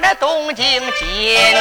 [0.00, 1.56] 这东京见。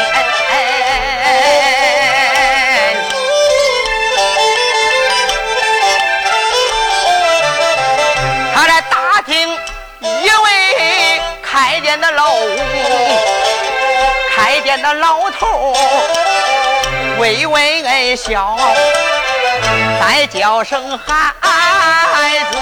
[8.55, 9.49] 他来打听
[10.01, 11.79] 一位开。
[11.81, 12.35] 店的老
[14.35, 15.73] 开店的老头
[17.17, 18.55] 微微笑，
[19.99, 21.33] 再叫声孩
[22.51, 22.57] 子，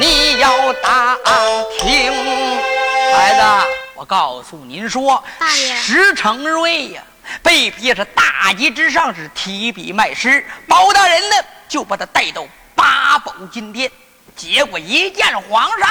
[0.00, 1.16] 你要打
[1.78, 2.12] 听。
[3.14, 3.42] 孩子，
[4.04, 5.24] 我告诉您说，
[5.80, 7.02] 石成瑞呀，
[7.42, 13.90] 被逼着大吉之上是提笔卖诗，包大人呢就把他带到八宝金殿，
[14.36, 15.88] 结果一见皇上。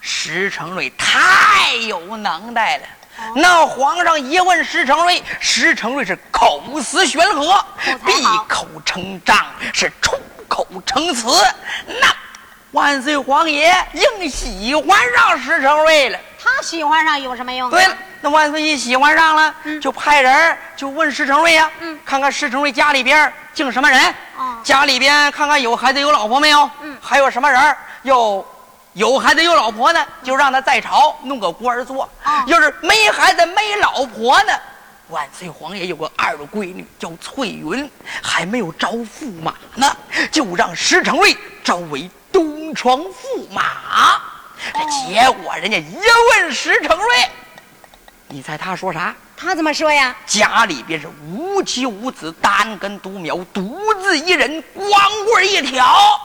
[0.00, 2.84] 石成瑞太有能耐了，
[3.34, 7.66] 那皇上一问石成瑞，石成瑞是口思悬河，
[8.06, 8.12] 闭
[8.46, 9.44] 口成章，
[9.74, 11.26] 是出口成词。
[12.00, 12.14] 那
[12.70, 16.18] 万岁皇爷硬喜欢上石成瑞了。
[16.42, 17.68] 他喜欢上有什么用？
[17.70, 21.70] 对了，那万岁一喜欢上了，就派人就问石成瑞呀，
[22.04, 24.14] 看看石成瑞家里边净什么人？
[24.62, 26.70] 家里边看看有孩子有老婆没有？
[26.80, 27.76] 嗯，还有什么人？
[28.02, 28.46] 有。
[28.94, 32.04] 有孩子有老婆呢，就让他在朝弄个官做；
[32.46, 34.52] 要是没孩子没老婆呢，
[35.10, 37.88] 万岁皇爷有个二闺女叫翠云，
[38.20, 39.96] 还没有招驸马呢，
[40.32, 43.62] 就让石成瑞招为东床驸马。
[45.08, 45.96] 结果人家一
[46.32, 47.28] 问石成瑞，
[48.28, 49.14] 你猜他说啥？
[49.36, 50.14] 他怎么说呀？
[50.26, 54.90] 家里边是无妻无子，单根独苗，独自一人，光
[55.24, 56.20] 棍一条。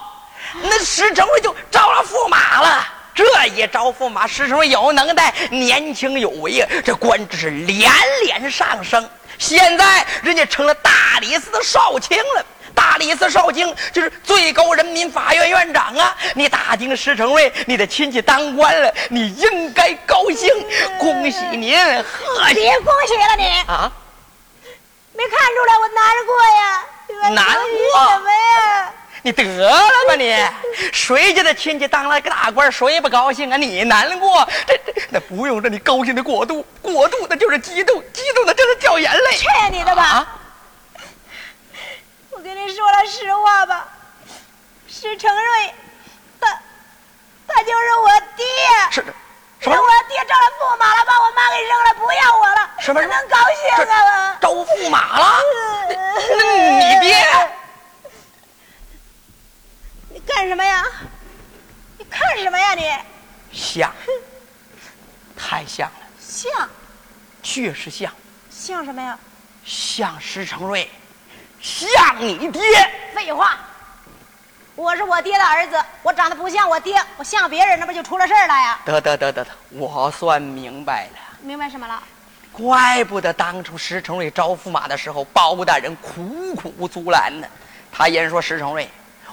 [0.61, 2.85] 那石成瑞就招了驸马了。
[3.13, 7.89] 这一招驸马，石成瑞有能耐，年轻有为呀，这官职是连
[8.25, 9.09] 连上升。
[9.37, 10.91] 现在人家成了大
[11.21, 12.45] 理寺的少卿了。
[12.75, 16.15] 大理寺少卿就是最高人民法院院长啊！
[16.35, 20.49] 你打听石成瑞，你的亲戚当官了，你应该高兴，
[20.99, 22.53] 恭喜您，贺！
[22.53, 23.91] 别恭喜了你啊！
[25.13, 26.83] 没看出来我难过呀？
[27.31, 28.93] 难过什么呀？
[29.21, 29.71] 你得了
[30.07, 30.37] 吧你！
[30.91, 33.57] 谁家的亲戚当了个大官，谁不高兴啊？
[33.57, 39.31] 你难过，这这那不用，这你高兴的过度，过度那就是激动，激动的就是掉眼泪。
[39.35, 40.27] 去你的吧！
[40.27, 40.44] 我
[42.45, 43.87] 跟你说了实话吧，
[44.87, 45.73] 石成瑞，
[46.39, 46.61] 他
[47.47, 48.45] 他就是我爹。
[48.91, 49.03] 是，
[49.59, 49.75] 什么？
[49.75, 52.69] 我爹招了驸马了，把我妈给扔了，不要我了。
[52.81, 53.01] 什么？
[53.01, 53.37] 能高
[53.79, 54.37] 兴啊？
[54.39, 55.39] 招驸马了？
[56.37, 57.49] 那你爹？
[60.09, 60.85] 你干什么呀？
[61.97, 62.75] 你看什么呀？
[62.75, 62.95] 你
[63.51, 63.91] 像，
[65.35, 65.95] 太像了。
[66.19, 66.69] 像，
[67.41, 68.13] 确实像。
[68.51, 69.17] 像什么呀？
[69.65, 70.87] 像石成瑞，
[71.65, 72.61] 像你爹。
[73.15, 73.57] 废话，
[74.75, 78.79] 我是我爹的儿子，我长得不像我爹，我像别人，那不就出了事儿了呀？
[78.85, 81.19] 得得得得得，我算明白了。
[81.41, 82.03] 明白什么了？
[82.51, 87.47] 怪不得当初石成瑞招驸马的时候，包大人苦苦阻拦呢。
[87.91, 88.87] 他言说石成瑞。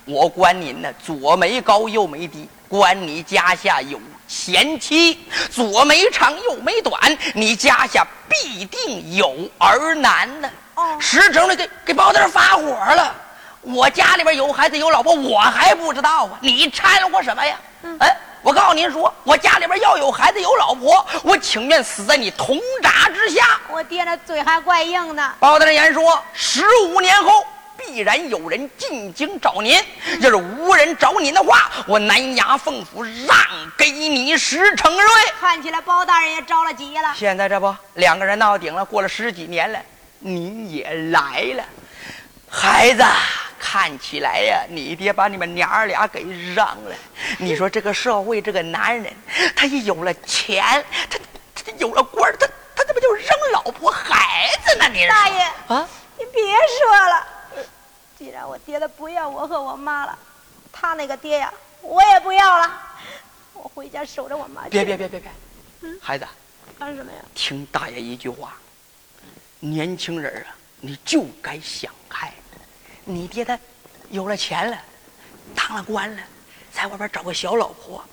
[0.06, 4.00] 我管您呢，左眉高右眉低，管你家下有
[4.32, 5.19] 贤妻；
[5.50, 6.99] 左眉长右眉短，
[7.34, 10.50] 你家下必定有儿男呢。
[10.75, 13.14] 哦，实诚的给给包大人发火了。
[13.61, 16.38] 我家里边有孩子有老婆，我还不知道啊？
[16.40, 17.61] 你掺和什么呀？
[17.82, 23.61] 嗯哎，我告诉您说，我家里边要有孩子有老婆，我情愿死在你铜闸之下。
[23.69, 25.32] 我爹那嘴还怪硬的。
[25.38, 27.44] 包大人言说，十五年后。
[27.87, 29.76] 必然有人进京找您，
[30.20, 33.37] 要是无人找您的话，我南衙凤府让
[33.76, 35.11] 给你石成瑞。
[35.40, 37.12] 看起来包大人也着了急了。
[37.17, 39.79] 现在这不两个人闹顶了，过了十几年了，
[40.20, 41.64] 您也来了，
[42.49, 43.05] 孩子，
[43.58, 46.25] 看起来呀，你爹把你们娘儿俩给
[46.55, 46.94] 让了。
[47.38, 49.12] 你说这个社会，这个男人，
[49.56, 51.19] 他一有了钱，他
[51.55, 52.46] 他有了官，他
[52.76, 54.88] 他这不就扔老婆孩子呢？
[54.93, 56.43] 你大爷啊，你别
[56.79, 57.26] 说了。
[58.23, 60.17] 既然我爹他不要我和我妈了，
[60.71, 62.81] 他那个爹呀，我也不要了。
[63.53, 64.63] 我回家守着我妈。
[64.69, 65.29] 别别别别别，
[66.01, 66.25] 孩子，
[66.79, 67.19] 干什么呀？
[67.35, 68.55] 听大爷一句话，
[69.59, 72.33] 年轻人啊，你就该想开。
[73.05, 73.59] 你爹他
[74.11, 74.79] 有了钱了，
[75.57, 76.23] 当了官了，
[76.73, 78.05] 在外边找个小老婆，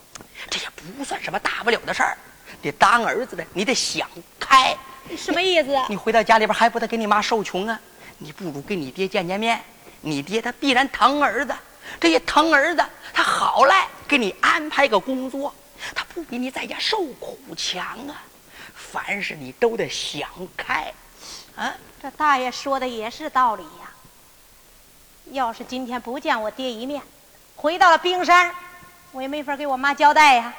[0.49, 2.17] 这也不算什么大不了的事儿。
[2.63, 4.09] 你当儿子的，你得想
[4.39, 4.75] 开。
[5.15, 5.69] 什么意思？
[5.87, 7.79] 你回到家里边还不得给你妈受穷啊？
[8.17, 9.61] 你不如跟你爹见见面。
[10.01, 11.53] 你爹他必然疼儿子，
[11.99, 15.53] 这也疼儿子，他好赖给你安排个工作，
[15.93, 18.23] 他不比你在家受苦强啊。
[18.75, 20.91] 凡事你都得想开，
[21.55, 23.91] 啊，这大爷说的也是道理呀。
[25.31, 27.01] 要是今天不见我爹一面，
[27.55, 28.51] 回到了冰山，
[29.11, 30.51] 我也没法给我妈交代呀。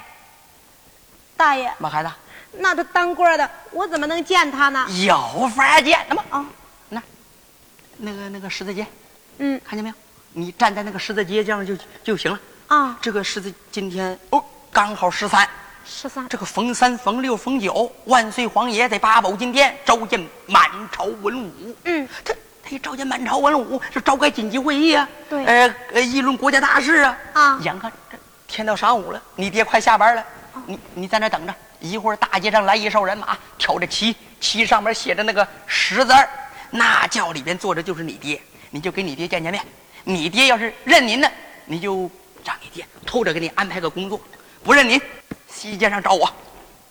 [1.35, 2.09] 大爷，马孩子，
[2.53, 4.87] 那他当官的，我怎么能见他呢？
[5.03, 6.45] 有法见，那么啊，
[6.87, 7.03] 那，
[7.97, 8.87] 那个那个十字街，
[9.43, 9.95] 嗯，看见没有？
[10.33, 12.39] 你站在那个十字街这样就就行了。
[12.67, 15.47] 啊，这个十字今天哦，刚好十三。
[15.83, 21.75] 十三，这个逢三、逢六、逢九，万岁皇爷在八宝金殿召见满朝文武。
[21.85, 25.09] 嗯，他他一召见满朝文武，是召开紧急会议啊。
[25.27, 27.17] 对，呃呃，议论国家大事啊。
[27.33, 28.17] 啊，眼看这
[28.47, 30.23] 天到晌午了，你爹快下班了，
[30.67, 31.53] 你你在那等着。
[31.79, 36.29] 一会儿大街上来一哨人马，挑着旗，旗上面写着那个十字儿，
[36.69, 38.39] 那轿里边坐着就是你爹，
[38.71, 39.63] 你就给你爹见见面。
[40.03, 41.29] 你爹要是认您呢，
[41.65, 42.09] 你就
[42.43, 44.17] 让你爹偷着给你安排个工作；
[44.63, 44.99] 不认您。
[45.47, 46.27] 西街上找我，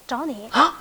[0.06, 0.72] 找你啊？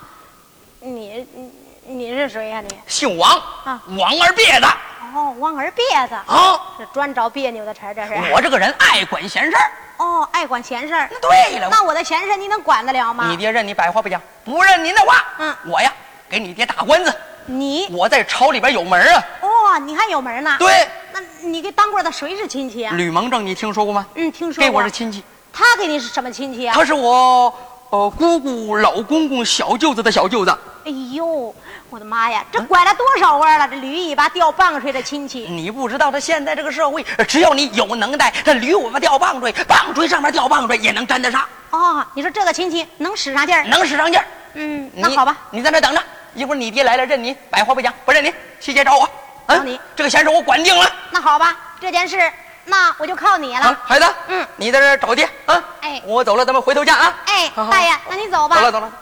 [0.78, 1.52] 你你
[1.86, 2.60] 你是谁呀？
[2.60, 3.30] 你姓王
[3.64, 4.66] 啊，王二别子。
[5.12, 8.14] 哦，王二别子啊，是专找别扭的茬，这是。
[8.32, 9.72] 我这个人爱管闲事儿。
[9.96, 11.08] 哦，爱管闲事儿。
[11.10, 13.28] 那对了，那我的闲事你能管得了吗？
[13.28, 15.92] 你爹认你百话不讲，不认您的话，嗯，我呀
[16.28, 17.12] 给你爹打官司。
[17.46, 19.24] 你我在朝里边有门啊。
[19.40, 20.56] 哦，你还有门呢？
[20.58, 20.88] 对。
[21.12, 22.94] 那你给当官的谁是亲戚啊？
[22.96, 24.06] 吕蒙正，你听说过吗？
[24.14, 24.70] 嗯，听说过。
[24.70, 25.22] 给我是亲戚。
[25.52, 26.74] 他给你是什么亲戚啊？
[26.74, 27.52] 他是我。
[27.90, 30.58] 呃，姑姑、老公公、小舅子的小舅子。
[30.84, 31.52] 哎呦，
[31.90, 33.66] 我的妈呀，这拐了多少弯了？
[33.66, 41.44] 这驴尾巴掉棒槌的亲戚，你不知道，他现在这个社会，只要你有能耐，这驴尾巴掉棒槌，棒槌上面掉棒槌也能沾得上。
[41.70, 43.64] 哦，你说这个亲戚能使上劲儿？
[43.64, 44.26] 能使上劲儿。
[44.54, 46.00] 嗯，那好吧，你在那等着，
[46.34, 49.08] 一会儿你爹来了，认你，百话不讲，不认你，西街找我。
[49.48, 50.92] 找你，这个闲事我管定了。
[51.10, 52.32] 那好吧，这件事。
[52.66, 54.06] 那我就靠你了，孩子。
[54.28, 55.64] 嗯，你在这找爹啊。
[55.80, 57.12] 哎，我走了，咱们回头见啊。
[57.26, 58.56] 哎，大爷，那你走吧。
[58.56, 58.92] 走了，走了。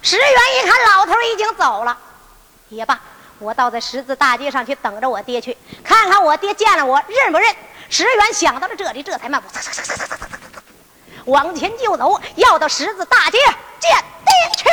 [0.00, 1.94] 石原一看老头已经走了，
[2.70, 2.98] 也罢，
[3.38, 7.54] 我倒在十字大街上去等着我爹去，看看我爹见了我认不认。
[7.90, 9.48] 石原想到了这里，这才慢步
[11.26, 13.38] 往前就走，要到十字大街
[13.78, 13.90] 见
[14.24, 14.64] 爹去。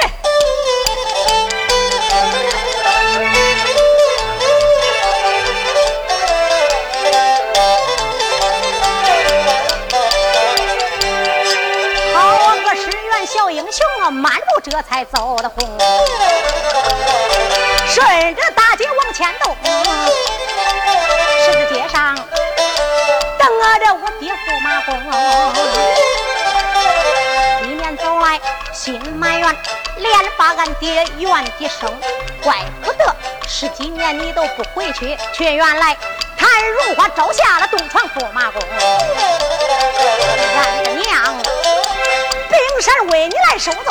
[12.14, 15.78] 好个十元小英雄啊，满路这才走得红，
[17.88, 19.56] 顺着大街往前走，
[21.46, 22.16] 十字街上
[23.38, 23.48] 等
[23.80, 24.96] 着我爹驸马公，
[27.68, 28.40] 里面走来
[28.74, 29.56] 心埋怨，
[29.98, 31.92] 连把俺爹怨几声，
[32.44, 33.16] 怪不得
[33.48, 35.96] 十几年你都不回去，却原来
[36.38, 38.62] 谭荣华招下了东床驸马公，
[40.58, 41.36] 俺的娘。
[42.50, 43.82] 平山为你来受罪，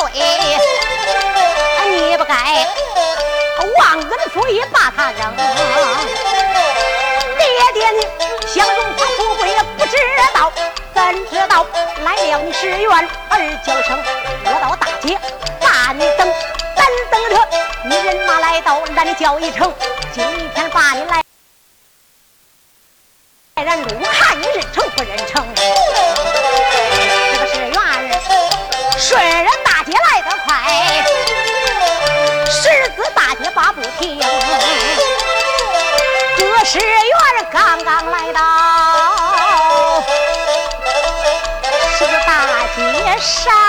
[1.89, 2.33] 你不该
[3.79, 5.35] 忘恩负义把他扔。
[7.85, 8.01] 爹爹你
[8.47, 9.95] 享荣华富贵也不知
[10.33, 10.51] 道，
[10.93, 11.63] 怎知道
[12.03, 12.91] 来了你石原
[13.29, 14.03] 儿叫声，
[14.43, 15.15] 我到大街
[15.59, 16.27] 把你等，
[16.75, 17.47] 等等着
[17.83, 19.71] 你人马来到南郊一城，
[20.11, 20.23] 今
[20.55, 21.23] 天把你来
[23.63, 25.45] 来路看你认成不认成。
[28.97, 31.05] 顺人大街来得快，
[32.49, 34.19] 十字大街把不停。
[36.37, 38.41] 这是员刚刚来到
[41.97, 43.64] 十字大街上。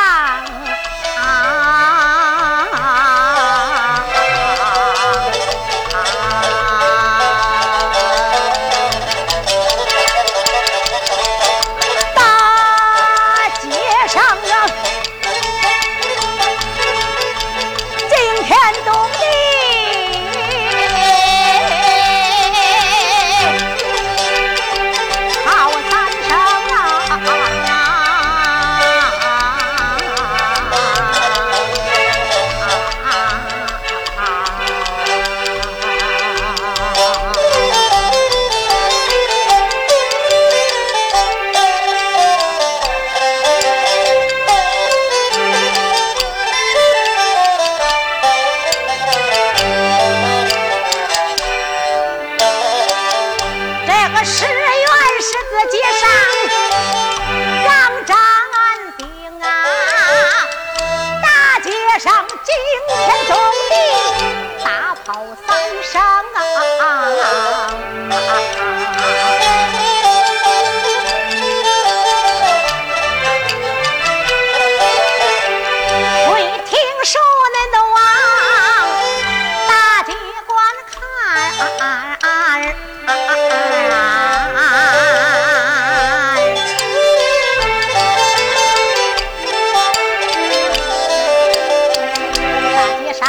[93.18, 93.26] 上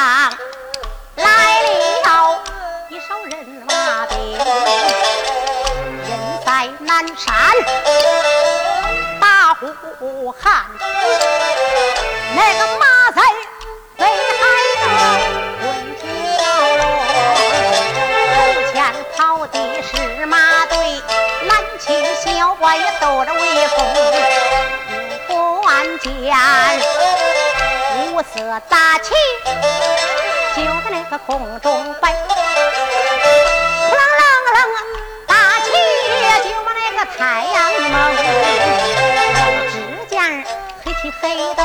[1.15, 1.23] 来
[1.63, 1.67] 了
[2.89, 3.31] 一少人
[3.65, 4.15] 马兵，
[6.03, 6.09] 人
[6.45, 7.25] 在南山
[9.21, 9.63] 大呼
[10.31, 10.65] 喊，
[12.35, 13.21] 那个马贼
[13.97, 14.03] 贼
[14.39, 14.41] 害
[14.81, 14.83] 得
[15.61, 15.65] 魂
[15.95, 16.03] 飞
[16.35, 16.39] 飘
[16.75, 16.83] 零，
[18.35, 18.37] 头
[18.73, 18.75] 前
[19.15, 19.17] 跑
[19.47, 20.75] 的是马队，
[21.47, 23.77] 蓝旗小官也抖着威风，
[25.27, 26.07] 不安见。
[28.17, 28.23] 就
[30.63, 32.33] 在那个空中摆，扑
[33.95, 34.57] 棱棱棱，
[35.27, 35.33] 大
[35.63, 35.69] 旗
[36.43, 37.55] 就把那个太阳
[37.91, 37.93] 蒙。
[39.69, 39.73] 只
[40.09, 40.17] 见
[40.83, 41.61] 黑漆黑的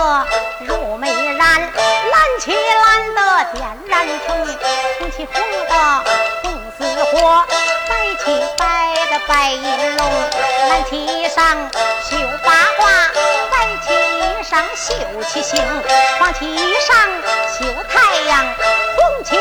[0.61, 3.19] 如煤燃，蓝漆蓝的
[3.55, 4.29] 点燃成，
[4.99, 5.35] 红漆红
[5.69, 5.73] 的
[6.43, 6.45] 红
[6.77, 7.17] 似火，
[7.89, 7.91] 白
[8.23, 8.25] 漆
[8.59, 8.63] 白
[9.11, 10.01] 的白银龙，
[10.69, 10.91] 蓝漆
[11.31, 11.41] 上
[12.11, 12.11] 绣
[12.45, 12.83] 八卦。
[14.53, 14.93] 上绣
[15.31, 15.65] 七星，
[16.19, 16.45] 黄旗
[16.83, 16.95] 上
[17.59, 18.45] 绣太阳，
[18.99, 19.35] 红旗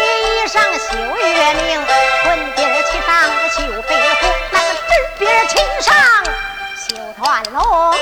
[0.47, 1.85] 上绣月明，
[2.23, 3.11] 粉边旗上
[3.49, 4.79] 绣飞虎，那个纸
[5.19, 5.93] 边旗上
[6.77, 7.93] 绣团龙。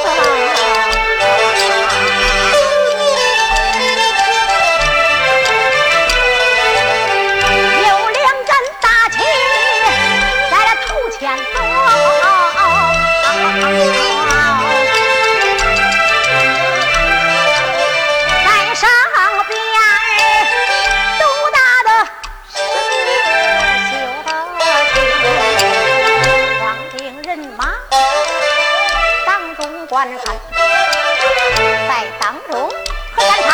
[31.88, 32.70] 在当中
[33.16, 33.50] 喝三茶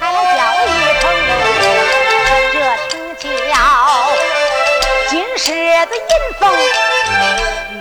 [0.00, 0.66] 还能叫一
[1.00, 1.02] 声
[2.52, 2.54] 这
[2.88, 3.54] 成交
[5.08, 5.44] 金狮
[5.86, 6.42] 子银凤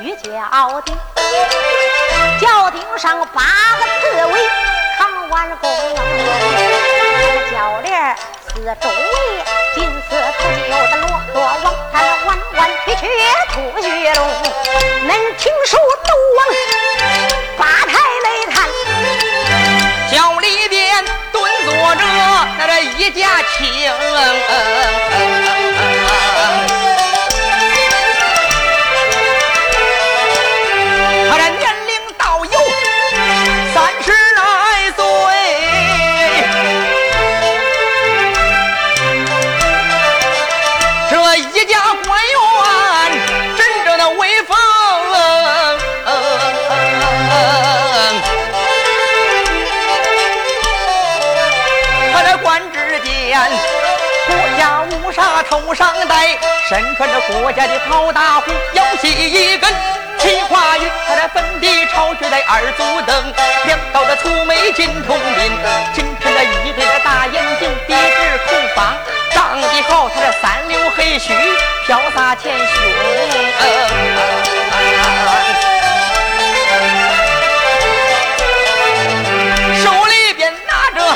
[0.04, 0.94] 玉轿的
[2.40, 3.42] 轿顶上八
[3.80, 4.40] 个刺猬
[5.00, 8.16] 扛弯弓那个轿帘
[8.48, 13.02] 四周围金色铜镜有个骆驼王他那弯弯曲曲
[13.52, 14.20] 吐玉龙
[15.08, 16.40] 恁听说都往
[17.58, 18.03] 把他
[22.98, 25.63] 一家亲。
[55.54, 56.36] 头上戴，
[56.68, 59.72] 身穿着国家的袍大红，腰系一根
[60.18, 63.34] 青花玉，他的粉底朝靴戴二足蹬，
[63.68, 65.52] 两道的粗眉金铜鬓，
[65.94, 68.98] 紧衬着一对的大眼睛，鼻直口发，
[69.32, 71.32] 长得好，他的三绺黑须
[71.86, 72.66] 飘洒前胸，
[79.84, 81.16] 手里边拿着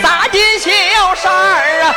[0.00, 1.30] 仨金小扇
[1.82, 1.94] 啊。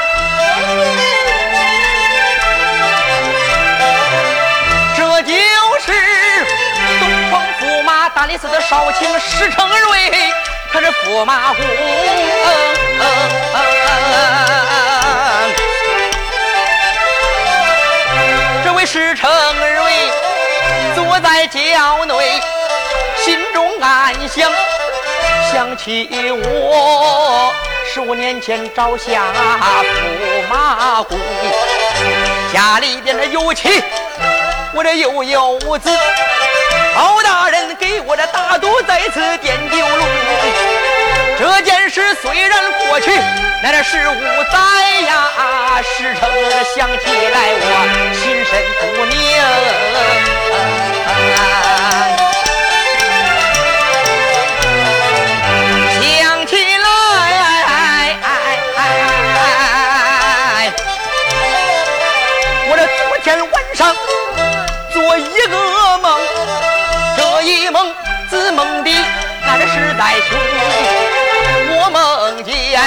[8.28, 10.34] 大理寺的少卿石成瑞，
[10.74, 11.66] 他是驸马公。
[18.66, 20.12] 这位石成瑞
[20.94, 22.42] 坐在轿内，
[23.16, 24.52] 心中暗想：
[25.54, 27.54] 想起我
[27.94, 29.24] 十五年前招下
[29.82, 31.18] 驸马公，
[32.52, 33.82] 家里边的有妻，
[34.74, 35.90] 我这又有子。
[36.96, 40.04] 包大人给我的大肚再次点丢路，
[41.38, 43.12] 这件事虽然过去，
[43.62, 44.12] 那这十五
[44.52, 44.58] 载
[45.02, 46.28] 呀，时成
[46.76, 47.64] 想起来我
[48.14, 49.16] 心神不宁。
[65.48, 66.20] 个梦。
[67.16, 67.94] 这一梦
[68.30, 68.92] 自梦的
[69.46, 70.38] 那是实在凶，
[71.72, 72.82] 我梦见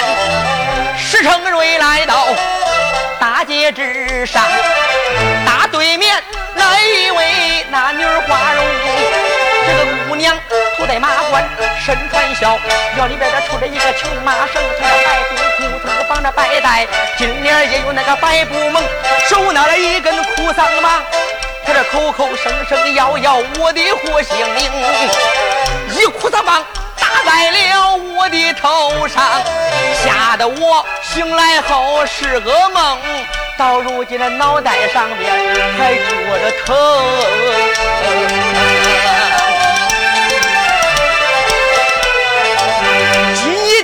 [0.98, 2.26] 石成瑞来到
[3.18, 4.44] 大街之上，
[5.46, 6.22] 大对面
[6.56, 8.64] 来一位那女花容，
[9.66, 10.36] 这个姑娘
[10.76, 11.48] 头戴马冠，
[11.84, 12.58] 身穿孝，
[12.98, 16.86] 腰里边这杵着一个青马绳，穿着白布裤，头上绑着白带，
[17.16, 18.82] 金链也有那个白布蒙，
[19.28, 20.10] 手拿了一根。
[20.36, 21.02] 哭丧棒，
[21.72, 24.68] 他这口口声声要要我的活性命，
[25.94, 26.64] 一哭丧棒
[26.98, 29.40] 打在了我的头上，
[30.02, 32.98] 吓得我醒来后是个梦，
[33.56, 35.32] 到如今的脑袋上边
[35.78, 36.00] 还觉
[36.40, 36.74] 着疼。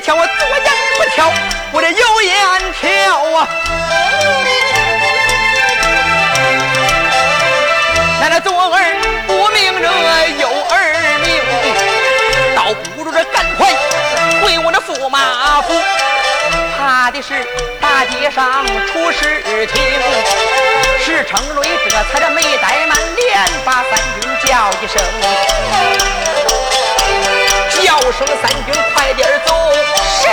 [0.03, 1.33] 跳我左眼不跳，
[1.73, 2.35] 我这右眼
[2.81, 2.85] 跳
[3.37, 3.49] 啊！
[8.29, 8.83] 那左儿
[9.27, 9.87] 不明这
[10.41, 10.75] 右儿
[11.23, 11.27] 明，
[12.57, 13.69] 倒不如这赶快
[14.43, 15.73] 回我那驸马府，
[16.77, 17.47] 怕的是
[17.81, 19.75] 大街上出事情。
[21.05, 25.01] 石成瑞这才这没怠慢，连把三军叫一声。
[27.71, 29.73] 叫声三军快点走，
[30.21, 30.27] 是，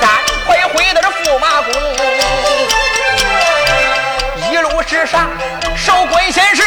[0.00, 0.08] 赶
[0.46, 1.87] 快回到这驸马宫。
[4.98, 5.30] 之上
[5.76, 6.62] 少管闲事，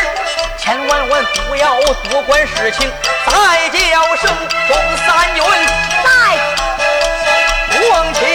[0.57, 1.75] 千万万不要
[2.09, 2.89] 多管事情。
[3.25, 4.33] 再叫声
[4.69, 5.43] 中三云
[6.01, 6.07] 在
[7.89, 8.30] 王前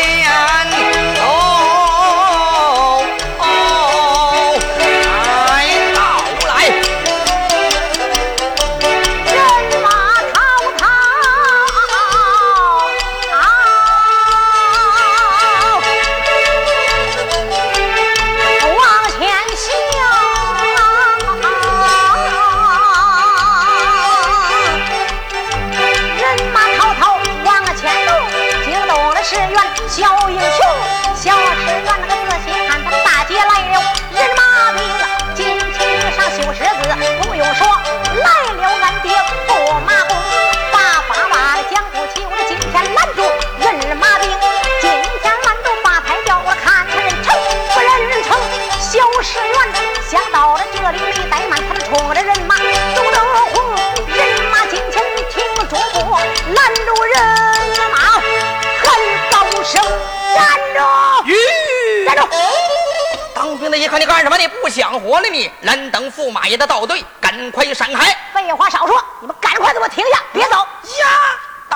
[63.97, 64.37] 看你干什么？
[64.37, 65.29] 你不想活了？
[65.29, 68.15] 你蓝灯驸马爷的道队，赶快闪开！
[68.35, 71.07] 废话少说，你们赶快给我停下，别走呀！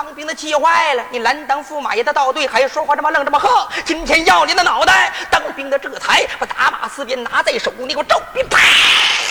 [0.03, 5.13] 当兵的气坏了，你拦当驸马爷的道队还说话这么愣这么横，今天要你的脑袋！
[5.29, 8.43] 当兵的这才把打马四鞭拿在手，你给我照兵！
[8.49, 8.57] 啪！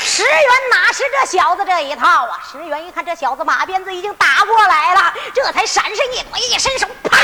[0.04, 2.38] 石原哪是这小子这一套啊？
[2.52, 7.18] 石原一看这小子马鞭子已经打过来了，这才闪身一躲，一伸手，啪！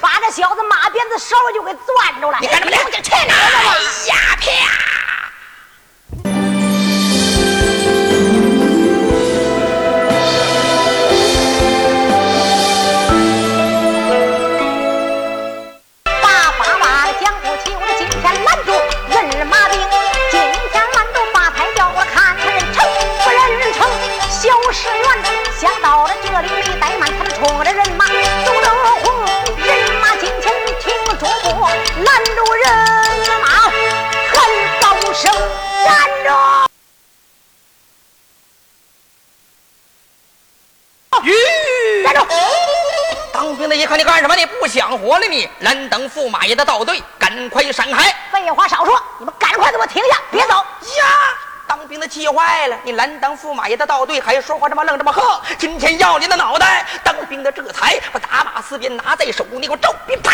[0.00, 2.38] 把这小子马鞭子梢就给攥住了。
[2.40, 2.72] 你干什么？
[3.00, 3.70] 去哪儿了？
[3.70, 4.48] 哎呀，啪！
[24.72, 25.04] 十院，
[25.58, 28.68] 想到了这里没怠慢，他们冲着人马走得
[29.02, 29.24] 慌，
[29.56, 31.68] 人马近前听主播
[32.04, 32.64] 拦住人
[33.40, 33.48] 马，
[34.30, 34.38] 喊
[34.80, 35.32] 高声
[35.84, 35.90] 站
[36.24, 36.30] 住！
[41.22, 42.20] 咦，站住！
[43.32, 44.36] 当兵的一看你干什么？
[44.36, 45.48] 你不想活了你？
[45.58, 48.14] 难等驸马爷的道队，赶快闪开！
[48.30, 50.54] 废话少说，你们赶快给我停下，别走！
[50.54, 51.38] 呀！
[51.68, 52.76] 当兵的气坏了！
[52.82, 55.22] 你蓝当驸马爷的道队还说话这么愣这么横，
[55.58, 56.86] 今天要你的脑袋！
[57.04, 60.20] 当兵的这才把打马四鞭拿在手，你给我照兵！
[60.22, 60.32] 啪！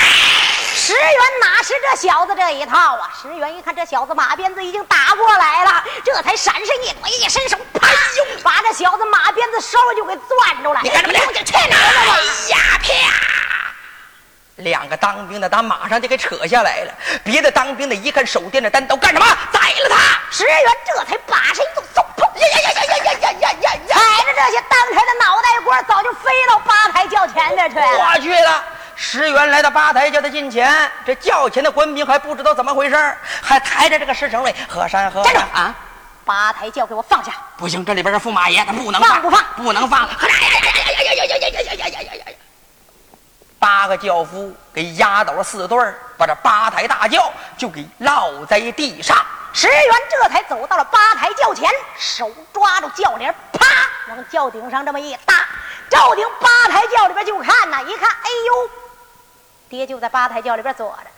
[0.76, 3.10] 石原哪是这小子这一套啊？
[3.20, 7.88] 石原一看这小子马鞭子已经打过来了，这才闪身一躲，一伸手，啪！
[8.44, 10.80] 把这小子马鞭子梢就给攥住了。
[10.84, 11.18] 你干什么？
[11.26, 12.24] 我去哪儿了？
[12.48, 12.88] 呀，啪！
[14.56, 19.26] 两个当兵的他马上就给扯下来了，别的当兵的一看手电着单刀干什么？
[19.52, 20.20] 宰了他！
[20.30, 22.24] 石原这才把身一动，嗖砰！
[22.38, 23.96] 呀呀呀呀呀呀呀呀呀！
[23.96, 27.86] 踩着这些当差的脑袋瓜，早就飞到八抬轿前边去了。
[27.86, 28.64] 我去了！
[28.94, 30.72] 石原来到八抬轿的近前，
[31.04, 34.54] 这轿前的官兵还不知道怎么回事还抬着这个石成瑞。
[34.68, 35.74] 和山河站住啊！
[36.24, 37.32] 八抬轿给我放下！
[37.56, 40.02] 不行，这里边是驸马爷，他不能放，不放，不能放！
[40.02, 42.23] 呀呀呀呀呀呀呀呀呀呀呀呀呀呀！
[43.64, 49.16] 八个轿夫给压倒了四对儿，把这八抬大轿就给落在地上。
[49.54, 53.64] 石原这才走到了八抬轿前，手抓住轿帘，啪，
[54.10, 55.46] 往轿顶上这么一搭。
[55.88, 58.70] 赵鼎八抬轿里边就看呐，一看，哎呦，
[59.70, 61.10] 爹就在八抬轿里边坐着呢，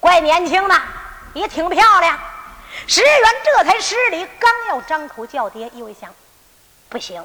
[0.00, 0.74] 怪年轻的，
[1.32, 2.18] 也挺漂亮。
[2.88, 6.12] 石原这才施礼，刚要张口叫爹，又一想，
[6.88, 7.24] 不行。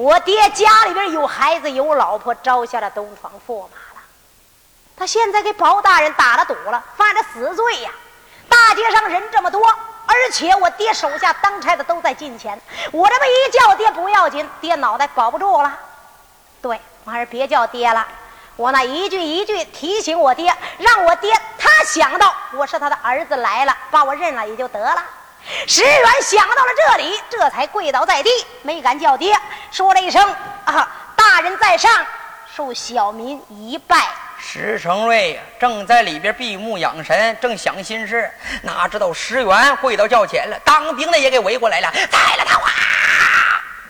[0.00, 4.00] 我爹家里边有孩子有老婆，招下了东床驸马了。
[4.96, 7.90] 他现在给包大人打了赌了，犯了死罪呀。
[8.48, 9.62] 大街上人这么多，
[10.06, 12.58] 而且我爹手下当差的都在近前，
[12.92, 15.78] 我这么一叫爹不要紧，爹脑袋保不住了。
[16.62, 18.08] 对我还是别叫爹了，
[18.56, 25.04] 我那一句一句提醒我爹，让我爹他想到我是他的儿子来了，把我认了也就得了。
[25.66, 28.30] 石原想到了这里，这才跪倒在地，
[28.62, 29.36] 没敢叫爹，
[29.70, 30.22] 说了一声
[30.64, 32.04] ：“啊，大人在上，
[32.56, 34.08] 恕小民一拜。”
[34.42, 38.30] 石成瑞正在里边闭目养神，正想心事，
[38.62, 42.58] 哪知道石原跪到轿前了，当兵的也给围过来了，宰了他！
[42.58, 42.64] 哇！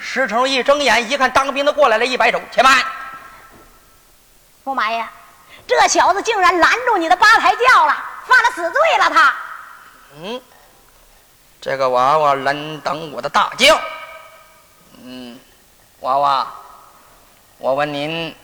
[0.01, 2.83] 石成瑞一睁眼一看，当兵的过来了，一摆手：“且慢！
[4.65, 5.07] 驸马爷，
[5.69, 7.97] 这小子竟然拦住你的八抬轿了，
[8.27, 9.09] 犯了死罪了！
[9.09, 9.35] 他，
[10.17, 10.43] 嗯。”
[11.61, 13.79] 这个娃娃拦挡我的大将，
[15.03, 15.39] 嗯，
[16.01, 16.51] 娃娃，
[17.59, 18.35] 我问您，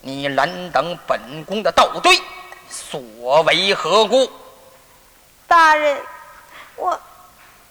[0.00, 2.20] 你拦挡本宫的道队，
[2.68, 4.28] 所为何故？
[5.46, 6.00] 大人，
[6.74, 7.00] 我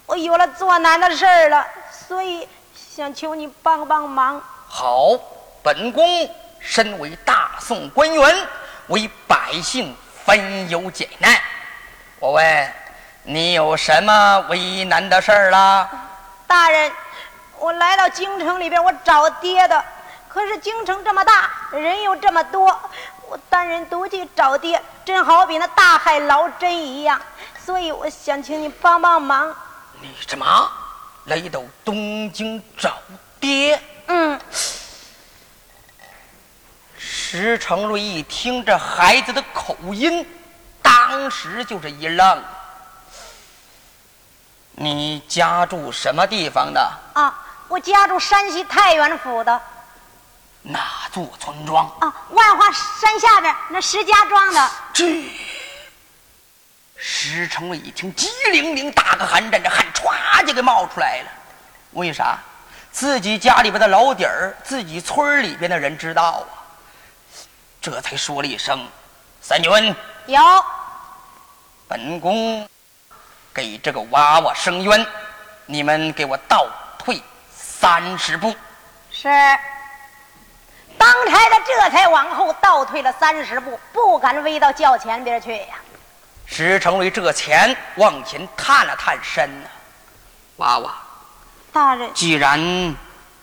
[0.06, 4.41] 我有了做难的事儿了，所以想求你帮帮忙。
[4.69, 5.10] 好，
[5.62, 6.30] 本宫
[6.62, 8.47] 身为大宋官员，
[8.88, 11.38] 为百姓分忧解难。
[12.19, 12.73] 我问。
[13.29, 15.89] 你有什么为难的事儿啦，
[16.47, 16.89] 大人？
[17.57, 19.83] 我来到京城里边，我找爹的。
[20.29, 22.67] 可是京城这么大，人又这么多，
[23.27, 27.21] 我单人独去找爹，真好比那大海捞针一样。
[27.65, 29.53] 所以我想请你帮帮忙。
[29.99, 30.71] 你什么
[31.25, 32.93] 来到东京找
[33.41, 33.77] 爹？
[34.05, 34.39] 嗯。
[36.97, 40.25] 石成瑞一听这孩子的口音，
[40.81, 42.41] 当时就是一愣。
[44.79, 46.79] 你家住什么地方的？
[47.13, 47.33] 啊，
[47.67, 49.59] 我家住山西太原府的。
[50.61, 50.79] 哪
[51.11, 51.87] 座村庄？
[51.99, 54.71] 啊，万花山下边那石家庄的。
[54.93, 55.23] 这
[56.95, 61.29] 石成瑞一听，机灵灵打个寒战，这汗歘就给冒出来了。
[61.93, 62.37] 为啥？
[62.91, 66.45] 自己家里边的老底儿，自己村里边的人知道啊。
[67.81, 68.87] 这才说了一声
[69.41, 69.95] ：“三军
[70.27, 70.39] 有。”
[71.89, 72.69] 本宫。
[73.57, 75.03] 给这个娃娃伸冤，
[75.65, 76.67] 你们给我倒
[76.99, 77.19] 退
[77.51, 78.55] 三十步。
[79.09, 79.27] 是。
[80.95, 85.79] 当差的这才往后倒退了三十步，不敢围到轿前边去呀。
[86.45, 89.67] 石成瑞这前往前探了探身呢，
[90.57, 90.93] 娃娃，
[91.73, 92.59] 大人，既然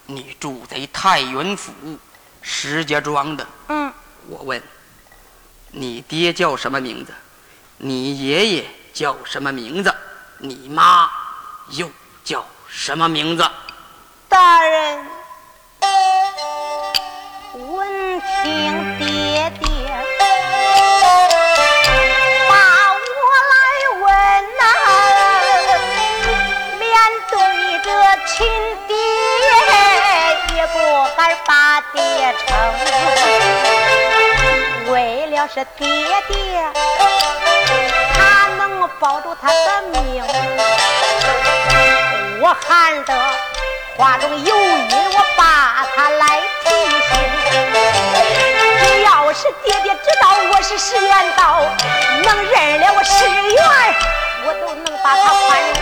[0.07, 1.73] 你住在太原府
[2.41, 3.93] 石家庄的，嗯，
[4.29, 4.63] 我问，
[5.73, 7.13] 你爹叫什么名字？
[7.79, 8.65] 你爷爷？
[8.95, 9.93] 叫什么名字？
[10.39, 11.11] 你妈
[11.71, 11.91] 又
[12.25, 13.45] 叫什么名字？
[14.29, 15.07] 大人，
[17.55, 19.67] 闻听爹爹
[22.49, 22.55] 把
[22.93, 23.55] 我来
[24.01, 24.05] 问
[24.59, 24.63] 呐，
[26.79, 26.83] 面
[27.31, 27.35] 对
[27.85, 27.87] 着
[28.27, 28.35] 亲
[28.89, 28.93] 爹
[30.57, 30.75] 也不
[31.17, 32.45] 敢把爹称，
[34.93, 34.95] 为
[35.27, 35.87] 了是爹
[36.29, 36.35] 爹。
[38.85, 40.23] 我保住他的命，
[42.43, 43.15] 我喊得
[43.97, 47.11] 话中有音，我把他来提醒。
[49.03, 51.63] 要是爹爹知道我是石元道，
[52.25, 53.65] 能认了我石元，
[54.45, 55.73] 我都能把他宽容。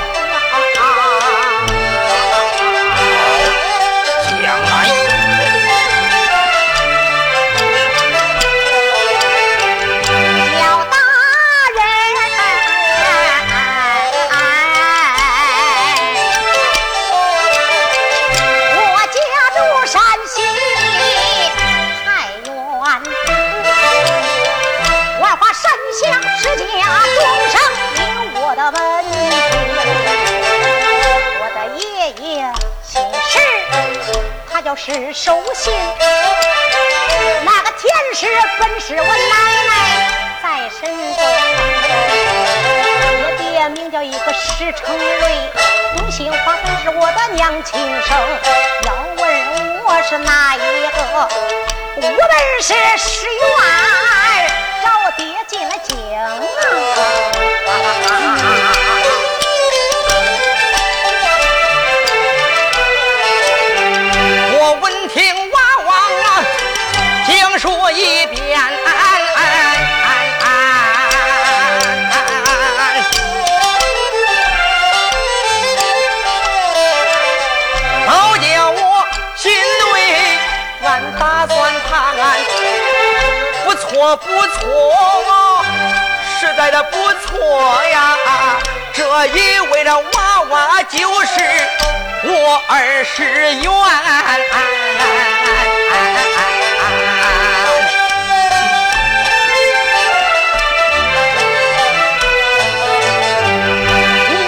[52.69, 53.22] 本
[90.93, 91.41] 就是
[92.25, 93.73] 我二十元。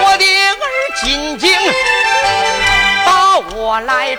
[0.03, 0.65] 我的儿
[1.03, 1.49] 紧紧
[3.05, 4.15] 把我来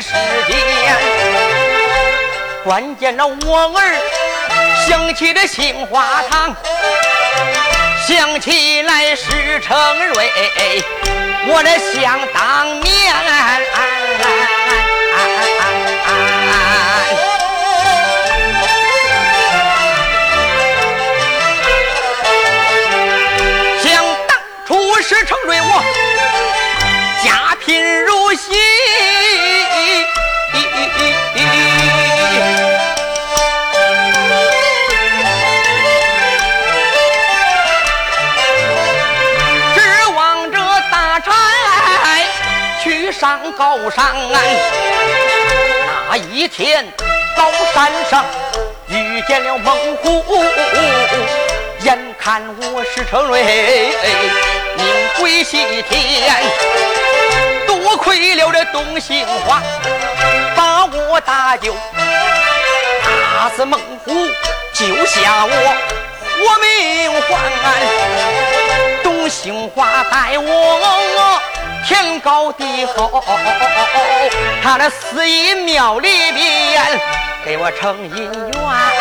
[0.00, 0.12] 在这人世
[0.48, 0.96] 间，
[2.64, 3.98] 关键那我儿
[4.88, 6.56] 想起这杏花塘，
[8.06, 9.76] 想起来石成
[10.08, 10.30] 瑞，
[11.48, 13.14] 我这想当年，
[23.82, 25.84] 想当初石成瑞我
[27.22, 28.50] 家贫如洗。
[43.12, 44.14] 上高山，
[46.08, 46.86] 那一天
[47.36, 48.24] 高山上
[48.88, 50.42] 遇见了猛虎，
[51.82, 53.92] 眼看我是成瑞
[54.74, 54.86] 命
[55.18, 56.42] 归西天，
[57.66, 59.62] 多亏了这东兴华
[61.10, 61.74] 我大舅，
[63.34, 64.12] 打死猛虎
[64.72, 65.50] 救下我
[66.38, 71.40] 活命还，东兴华待我。
[71.84, 73.20] 天高地厚，
[74.62, 77.00] 他那四义庙里边
[77.44, 78.99] 给我成姻缘，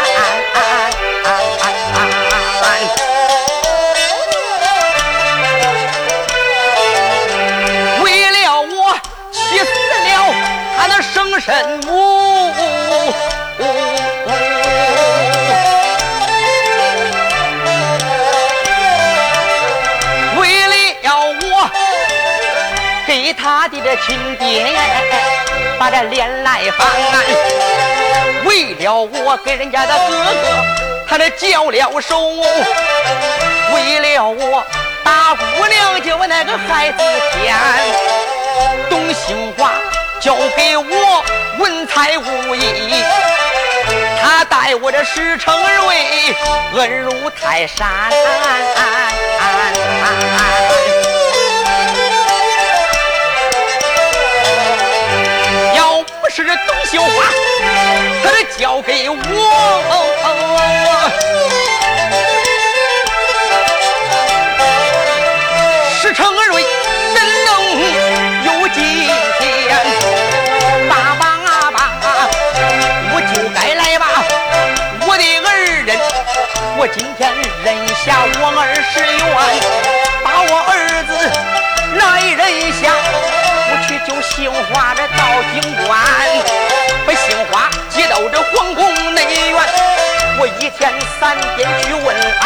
[23.69, 24.65] 的这亲爹
[25.77, 26.88] 把这脸来翻，
[28.45, 30.65] 为了我给人家的哥哥，
[31.08, 32.19] 他这交了手，
[33.73, 34.63] 为了我
[35.03, 37.03] 大姑娘叫我那个孩子
[37.34, 37.55] 天，
[38.89, 39.71] 董兴华
[40.19, 41.23] 交给我
[41.60, 43.03] 文才武艺，
[44.21, 45.55] 他待我这石成
[45.86, 46.36] 瑞
[46.75, 47.88] 恩如泰山。
[56.45, 57.10] 是董秀华，
[58.23, 59.15] 他得交给我。
[66.02, 66.63] 石成瑞
[67.13, 67.49] 怎能
[68.45, 68.78] 有今
[69.38, 69.78] 天？
[70.89, 71.78] 爸爸啊爸，
[73.13, 74.08] 我就该来吧！
[75.08, 75.49] 我的儿
[75.86, 75.89] 人，
[76.78, 77.19] 我今天
[77.65, 79.28] 认下我儿时冤，
[80.23, 81.12] 把我儿子
[81.97, 82.41] 来认
[82.82, 82.84] 下。
[83.88, 85.17] 去救杏花这到
[85.53, 85.99] 京官，
[87.05, 89.60] 把杏花接到这皇宫内院。
[90.39, 92.45] 我一天三遍去问安，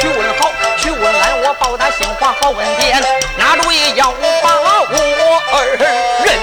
[0.00, 1.40] 去问好，去问安。
[1.42, 3.02] 我报答杏花好恩典，
[3.36, 4.86] 拿主意要把我
[5.52, 5.76] 二
[6.24, 6.38] 人。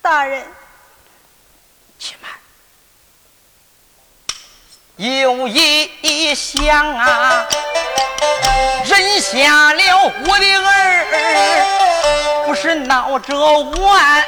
[0.00, 0.42] 大人，
[1.98, 2.30] 且慢，
[4.96, 7.46] 有一想啊。
[8.84, 11.06] 认下了我的儿，
[12.46, 14.24] 不是闹着玩。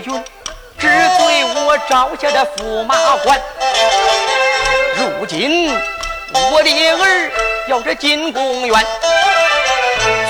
[0.00, 0.24] 军
[0.78, 3.40] 只对我招下的驸马官，
[4.96, 5.72] 如今
[6.32, 7.30] 我的儿
[7.68, 8.86] 要这进宫院，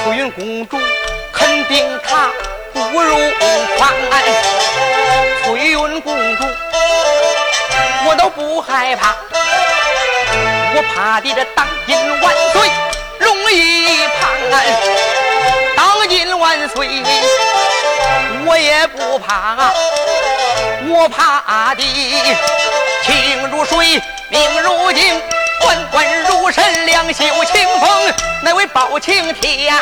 [0.04, 0.78] 翠云公主
[1.32, 2.30] 肯定她
[2.72, 3.32] 不容
[3.76, 3.92] 宽。
[5.44, 6.44] 翠云公主，
[8.08, 9.16] 我都不害怕，
[10.74, 12.70] 我怕的这当今万岁
[13.18, 14.30] 容易判，
[15.76, 16.88] 当今万岁。
[18.46, 19.72] 我也不怕，
[20.88, 21.82] 我怕的
[23.02, 25.20] 情如水，明如镜，
[25.60, 29.74] 官官如神，两袖清风，那位包青天。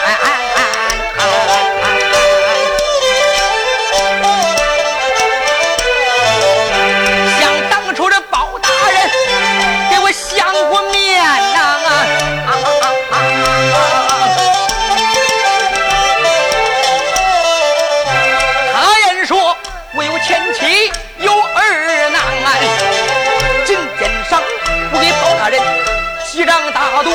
[26.34, 27.10] 西张大度，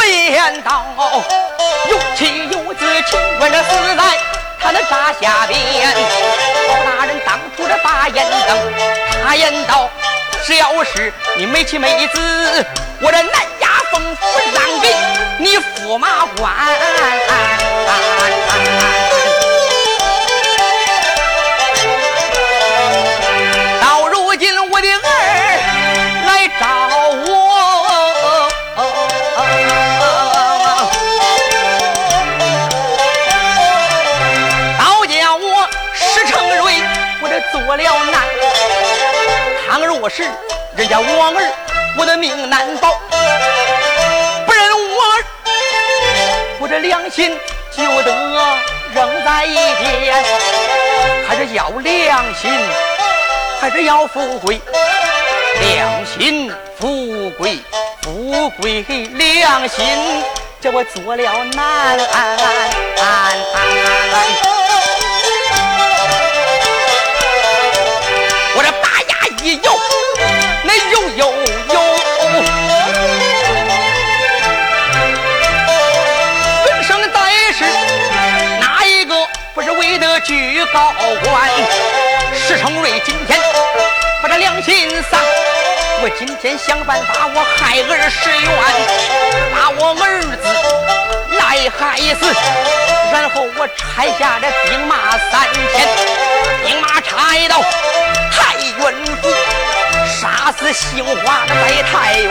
[0.00, 0.86] 言道
[1.90, 4.02] 有妻有子，情愿这死在
[4.58, 5.60] 他那扎下边。
[6.66, 8.56] 包大人当初这把言等，
[9.22, 9.90] 他言道：
[10.46, 12.66] 只要是你没妻没子，
[13.02, 14.22] 我这南衙封府
[14.54, 14.96] 让给
[15.38, 16.48] 你驸马官。
[37.72, 38.20] 我了难。
[39.66, 40.24] 倘若是
[40.76, 41.52] 人家我儿，
[41.96, 42.90] 我的命难保；
[44.44, 44.62] 不认
[44.94, 45.24] 我儿，
[46.60, 47.34] 我这良心
[47.74, 48.12] 就得
[48.92, 50.22] 扔在一边。
[51.26, 52.52] 还是要良心。
[53.58, 54.60] 还是要富贵，
[55.60, 57.58] 良心富贵，
[58.02, 58.82] 富贵
[59.14, 59.86] 良心，
[60.60, 61.96] 叫我做了难。
[69.52, 69.70] 一咬，
[70.64, 71.26] 那有有
[71.68, 71.74] 有，
[76.64, 77.20] 人生在
[77.52, 77.62] 世，
[78.58, 79.14] 哪一个
[79.52, 81.50] 不是为得居高官？
[82.32, 83.38] 石成瑞今天
[84.22, 85.20] 把这良心丧，
[86.02, 88.48] 我今天想办法，我害儿石冤，
[89.54, 90.48] 把我儿子
[91.36, 92.24] 来害死，
[93.12, 95.86] 然后我拆下这兵马三千，
[96.64, 97.60] 兵马拆到，
[100.52, 102.30] 杀死杏花在太原，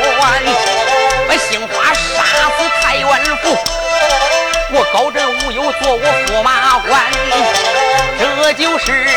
[1.27, 3.57] 把杏花杀死太原府，
[4.71, 7.11] 我高枕无忧做我驸马官，
[8.19, 9.07] 这就是。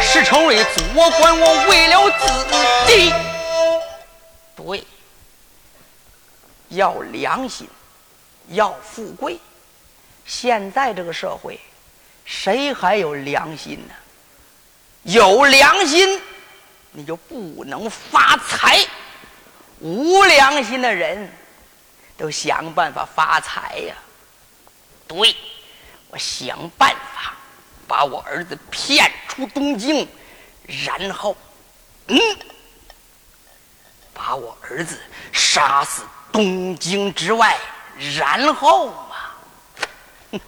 [0.00, 2.28] 石成瑞做官，我为了自
[2.86, 3.12] 己，
[4.54, 4.84] 对，
[6.68, 7.68] 要良心，
[8.50, 9.36] 要富贵。
[10.26, 11.58] 现在这个社会，
[12.24, 13.94] 谁还有良心呢？
[15.02, 16.20] 有良心，
[16.92, 18.86] 你就不能发财；
[19.80, 21.30] 无良心的人，
[22.16, 23.94] 都想办法发财呀。
[25.06, 25.34] 对，
[26.10, 27.34] 我想办法。
[27.86, 30.06] 把我儿子骗出东京，
[30.66, 31.34] 然后，
[32.08, 32.18] 嗯，
[34.12, 35.00] 把我儿子
[35.32, 37.56] 杀死东京之外，
[38.18, 39.40] 然后啊，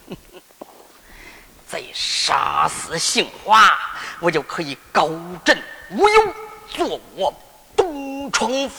[1.67, 3.79] 再杀死杏花，
[4.21, 5.09] 我就可以高
[5.43, 5.57] 枕
[5.91, 6.35] 无忧，
[6.69, 7.33] 做我
[7.77, 8.71] 东城驸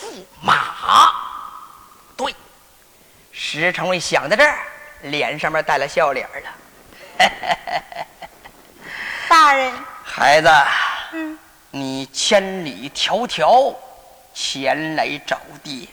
[0.42, 1.12] 马。
[2.16, 2.34] 对，
[3.32, 4.58] 石成瑞想到这儿，
[5.04, 6.50] 脸上面带了笑脸了。
[9.28, 10.50] 大人，孩子，
[11.14, 11.38] 嗯，
[11.70, 13.76] 你千里迢迢
[14.34, 15.88] 前来找爹，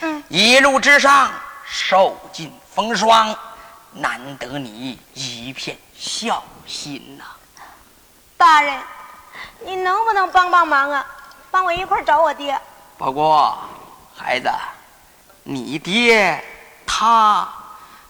[0.00, 1.32] 嗯，一路之上
[1.66, 3.36] 受尽风霜，
[3.92, 7.24] 难得你一片孝心呐。
[8.36, 8.80] 大人，
[9.64, 11.06] 你能不能帮帮忙啊？
[11.50, 12.60] 帮我一块找我爹。
[12.98, 13.56] 不过，
[14.16, 14.48] 孩子，
[15.42, 16.42] 你爹
[16.86, 17.48] 他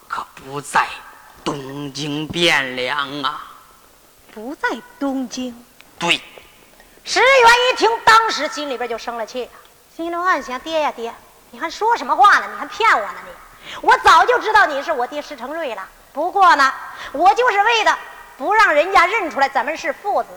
[0.07, 0.87] 可不在
[1.43, 3.43] 东京汴梁啊。
[4.33, 4.67] 不在
[4.99, 5.55] 东京。
[5.97, 6.21] 对，
[7.03, 9.49] 石原一听，当时心里边就生了气，
[9.95, 11.13] 心中暗想：爹呀爹，
[11.51, 12.47] 你还说什么话呢？
[12.51, 13.31] 你还骗我呢你！
[13.81, 15.87] 我早就知道你是我爹石成瑞了。
[16.13, 16.73] 不过呢，
[17.13, 17.97] 我就是为的
[18.37, 20.29] 不让人家认出来咱们是父子，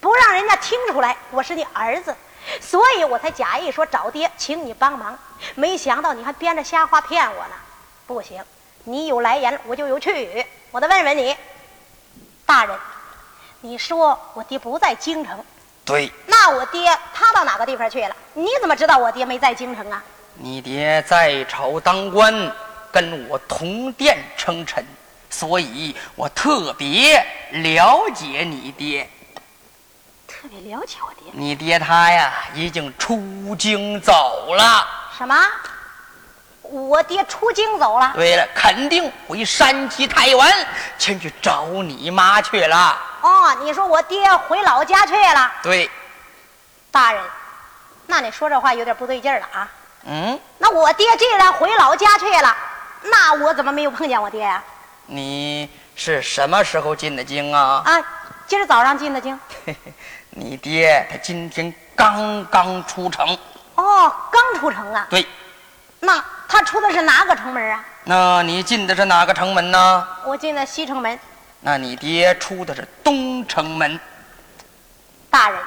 [0.00, 2.14] 不让人家听出来我是你儿子，
[2.60, 5.18] 所以我才假意说找爹，请你帮忙。
[5.54, 7.54] 没想到你还编着瞎话骗我呢！
[8.06, 8.42] 不行，
[8.84, 10.44] 你有来言，我就有去语。
[10.70, 11.36] 我得问问你，
[12.46, 12.76] 大人。
[13.60, 15.44] 你说我爹不在京城，
[15.84, 16.10] 对。
[16.26, 18.14] 那我爹他到哪个地方去了？
[18.34, 20.02] 你怎么知道我爹没在京城啊？
[20.34, 22.32] 你爹在朝当官，
[22.92, 24.84] 跟我同殿称臣，
[25.28, 27.20] 所以我特别
[27.50, 29.08] 了解你爹。
[30.64, 31.32] 了解我爹？
[31.32, 34.86] 你爹他呀，已经出京走了。
[35.16, 35.36] 什么？
[36.62, 38.12] 我爹出京走了。
[38.14, 40.66] 对了，肯定回山西太原
[40.98, 42.98] 前去找你妈去了。
[43.22, 45.52] 哦，你说我爹回老家去了？
[45.62, 45.90] 对。
[46.90, 47.22] 大人，
[48.06, 49.68] 那你说这话有点不对劲了啊。
[50.04, 50.38] 嗯。
[50.58, 52.56] 那我爹既然回老家去了，
[53.02, 54.62] 那我怎么没有碰见我爹呀？
[55.06, 57.82] 你是什么时候进的京啊？
[57.84, 57.98] 啊，
[58.46, 59.38] 今儿早上进的京。
[60.38, 63.36] 你爹他今天刚刚出城。
[63.74, 65.06] 哦，刚出城啊？
[65.10, 65.26] 对。
[65.98, 67.84] 那他出的是哪个城门啊？
[68.04, 70.06] 那你进的是哪个城门呢？
[70.24, 71.18] 我进的西城门。
[71.60, 73.98] 那你爹出的是东城门。
[75.28, 75.58] 大人，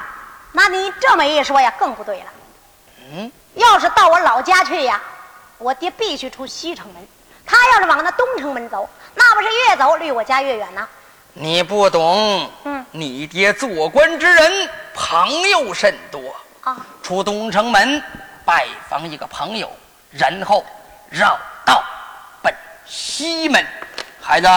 [0.52, 2.26] 那你这么一说呀，更不对了。
[3.12, 3.30] 嗯？
[3.54, 4.98] 要是到我老家去呀，
[5.58, 7.06] 我爹必须出西城门。
[7.44, 10.88] 他要是往那东城门走，那不是越走离我家越远呢？
[11.34, 16.20] 你不懂，嗯，你爹做官之人，朋友甚多
[16.60, 16.76] 啊。
[17.02, 18.02] 出东城门
[18.44, 19.70] 拜访一个朋友，
[20.10, 20.64] 然后
[21.08, 21.82] 绕道
[22.42, 22.54] 奔
[22.86, 23.66] 西门。
[24.20, 24.48] 孩子，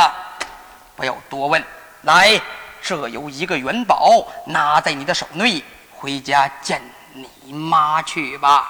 [0.96, 1.64] 不要多问。
[2.02, 2.40] 来，
[2.82, 5.64] 这有一个元宝，拿在你的手内，
[5.96, 6.82] 回家见
[7.14, 8.68] 你妈去吧。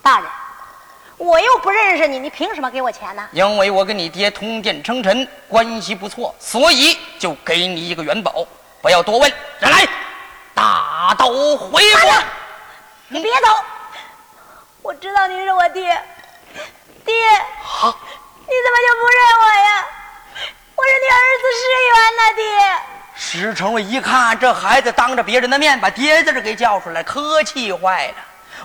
[0.00, 0.30] 大人。
[1.18, 3.28] 我又不认识你，你凭什么给我钱呢？
[3.32, 8.46] 因为我跟你爹通电称臣，关系不错，所以就给你一个元宝。
[8.80, 9.84] 不要多问，再来，
[10.54, 12.08] 大刀回府。
[13.08, 13.48] 你别走！
[14.80, 19.86] 我知道你是我爹，爹，你怎么就不认我呀？
[20.76, 22.42] 我是你儿子石原呐，爹。
[23.16, 28.14] 石成瑞一看这孩子当着别人的面把爹字给叫出来，可气坏了。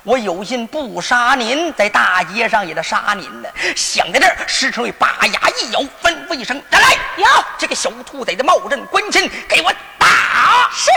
[0.04, 3.48] 我有心不杀您，在大街上也得杀您呢。
[3.74, 7.26] 想在这儿，石成瑞把牙一咬，吩咐一声：“站来！”有
[7.58, 10.70] 这个小兔崽子冒认官亲，给我打！
[10.74, 10.92] 是。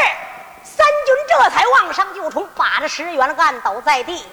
[0.64, 4.24] 三军这才往上就冲，把这石原按倒在地呀。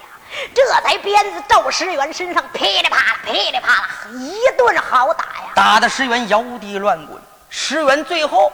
[0.55, 7.21] 这才鞭子照石原身上噼里啪啦、噼里啪啦一顿好打呀，打的石原摇地乱滚。
[7.47, 8.51] 石原最后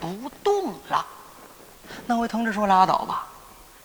[0.00, 1.04] 不动了。
[2.06, 3.26] 那位同志说：“拉倒吧。”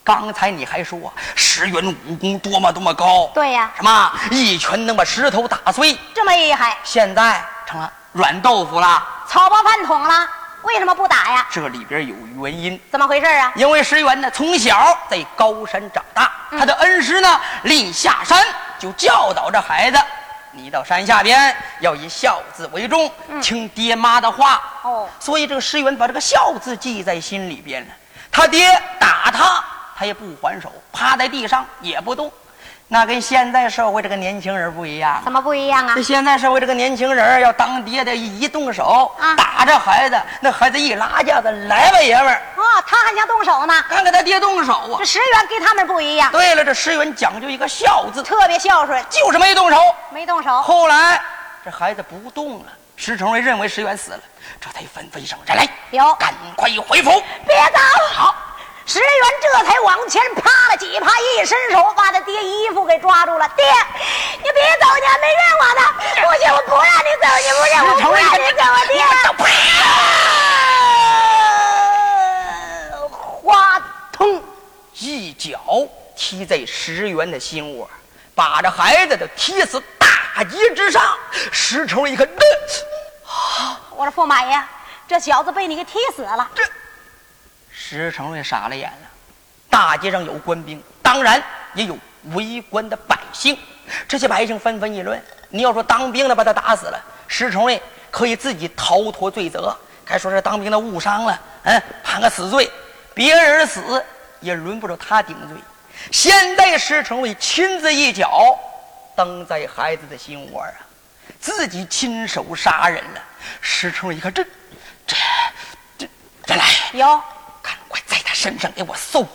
[0.05, 6.77] 刚才你还说石原武功多么多么高，对呀，什么一拳能把石头打碎，这么厉害。
[6.83, 10.27] 现在成了软豆腐了，草包饭桶了，
[10.61, 11.47] 为什么不打呀？
[11.49, 13.51] 这里边有原因，怎么回事啊？
[13.55, 18.45] 因为石原呢从小在高山长大，他的恩师呢临下山
[18.77, 19.97] 就教导这孩子，
[20.51, 24.61] 你到山下边要以孝字为重，听爹妈的话。
[24.83, 27.93] 哦，所以这个石原把这个孝字记在心里边了。
[28.31, 29.63] 他爹打他。
[29.97, 32.31] 他也不还手，趴在地上也不动，
[32.89, 35.21] 那跟现在社会这个年轻人不一样。
[35.23, 35.93] 怎么不一样啊？
[35.95, 43.73] 这现在社会这个年轻人要当爹的，一动手打着孩子，那孩子一拉架子，来吧爷们儿啊，他还想动手呢。
[43.87, 44.95] 看看他爹动手啊！
[44.99, 46.29] 这石原跟他们不一样。
[46.31, 49.77] 对了，这石原讲究一个孝字，特别孝顺，就是没动手。
[50.11, 50.61] 没动手。
[50.61, 51.21] 后来
[51.63, 52.65] 这孩子不动了，
[52.97, 54.19] 石成瑞认为石原死了，
[54.59, 57.11] 这才吩咐一声：“人来，有，赶快回府，
[57.47, 57.79] 别走。”
[58.13, 58.35] 好。
[58.87, 59.09] 石原
[59.41, 63.49] 这才往前趴了几趴，一伸手把他爹衣服给抓住了。
[63.55, 63.65] 爹，
[64.37, 65.81] 你别走，你还没认我呢！
[66.21, 68.63] 不行，我不让你走，你不认我，不让你走，
[68.93, 69.03] 爹！
[73.41, 73.81] 花
[74.11, 74.43] 通，
[74.99, 75.59] 一脚
[76.15, 77.89] 踢在石原的心窝，
[78.35, 81.17] 把这孩子都踢死大街之上。
[81.51, 82.29] 石成一看，
[83.95, 84.63] 我说驸马爷，
[85.07, 86.47] 这小子被你给踢死了。
[86.53, 86.63] 这。
[87.87, 89.07] 石成瑞傻了眼了，
[89.69, 91.41] 大街上有官兵，当然
[91.75, 91.95] 也有
[92.33, 93.55] 围观的百姓。
[94.07, 97.79] 这些百姓纷纷议论：你要说当兵的把他打死了，石成瑞
[98.09, 99.71] 可以自己逃脱罪责；
[100.03, 102.71] 该说是当兵的误伤了，嗯，判个死罪，
[103.13, 104.03] 别人死
[104.39, 105.55] 也轮不着他顶罪。
[106.11, 108.57] 现在石成瑞亲自一脚
[109.15, 110.73] 蹬在孩子的心窝啊，
[111.39, 113.21] 自己亲手杀人了。
[113.61, 114.43] 石成瑞一看，这、
[115.05, 115.15] 这、
[115.99, 116.07] 这，
[116.47, 117.21] 再来哟。
[118.45, 119.27] 身上给我搜，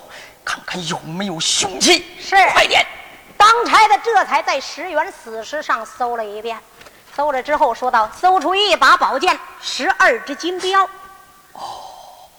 [0.45, 2.07] 看看有没有凶器。
[2.21, 2.87] 是，快点！
[3.37, 6.57] 当差的这才在石原死尸上搜了一遍，
[7.17, 10.89] 搜了之后说道：“搜出一把宝剑，十二只金镖。”
[11.55, 12.31] 哦，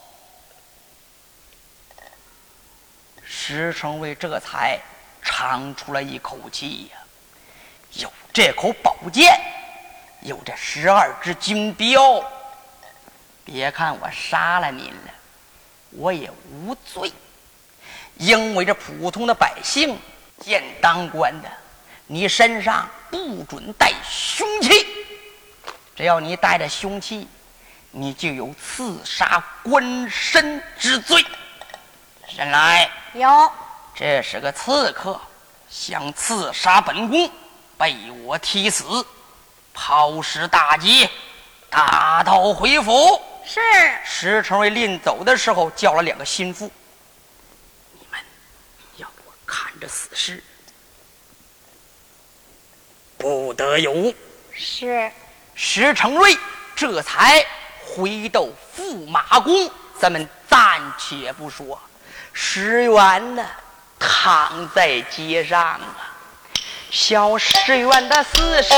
[3.22, 4.80] 石成为这才
[5.22, 7.00] 长出了一口气呀！
[7.96, 9.38] 有这口宝剑，
[10.22, 12.24] 有这十二只金镖，
[13.44, 15.12] 别看我杀了您了。
[15.92, 17.12] 我也无罪，
[18.18, 19.98] 因为这普通的百姓
[20.40, 21.50] 见当官的，
[22.08, 24.86] 你身上不准带凶器。
[25.96, 27.28] 只要你带着凶器，
[27.92, 31.24] 你就有刺杀官身之罪。
[32.38, 33.52] 人来，有，
[33.94, 35.20] 这是个刺客，
[35.70, 37.30] 想刺杀本宫，
[37.78, 39.06] 被我踢死，
[39.74, 41.10] 抛尸大街，
[41.70, 43.22] 打道回府。
[43.54, 43.60] 是
[44.06, 46.72] 石成瑞临走的时候叫了两个心腹，
[47.92, 48.18] 你们
[48.96, 50.42] 要我看着死尸，
[53.18, 54.16] 不得有误。
[54.54, 55.12] 是。
[55.54, 56.38] 石成瑞
[56.78, 57.46] 这才
[57.86, 58.48] 回到
[58.78, 59.70] 驸马宫。
[60.00, 61.78] 咱们暂且不说，
[62.32, 63.46] 石原呢
[64.00, 66.16] 躺在街上啊，
[66.90, 68.74] 小石原的死尸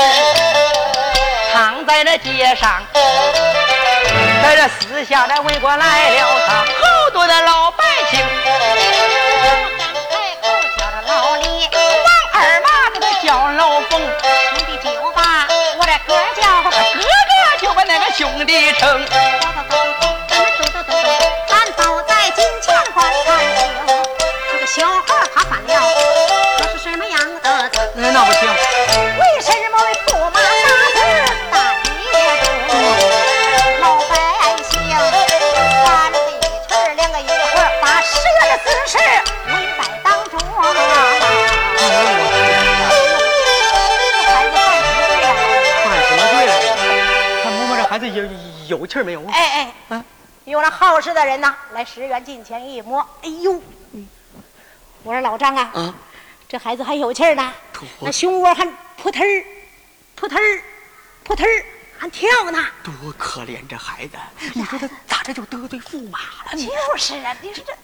[1.54, 2.82] 躺在了街上。
[4.42, 6.54] 在这四下来围观来了他。
[6.56, 8.18] 好多的老百姓。
[10.10, 14.00] 太后叫他老李王二麻子他叫老冯。
[14.00, 15.46] 兄弟就把
[15.78, 19.23] 我的哥叫哥哥就把那个兄弟称。
[50.64, 53.62] 有那好事的人呢，来十元近前一摸，哎呦，
[55.02, 55.94] 我说老张啊，啊，
[56.48, 57.52] 这孩子还有气儿呢，
[58.00, 59.44] 那胸窝还扑腾儿，
[60.16, 60.62] 扑腾儿，
[61.22, 61.64] 扑腾儿，
[61.98, 62.64] 还跳呢。
[62.82, 64.16] 多可怜这孩子！
[64.54, 66.66] 你说他咋这就得罪驸马了呢？
[66.66, 67.74] 就是啊，你说这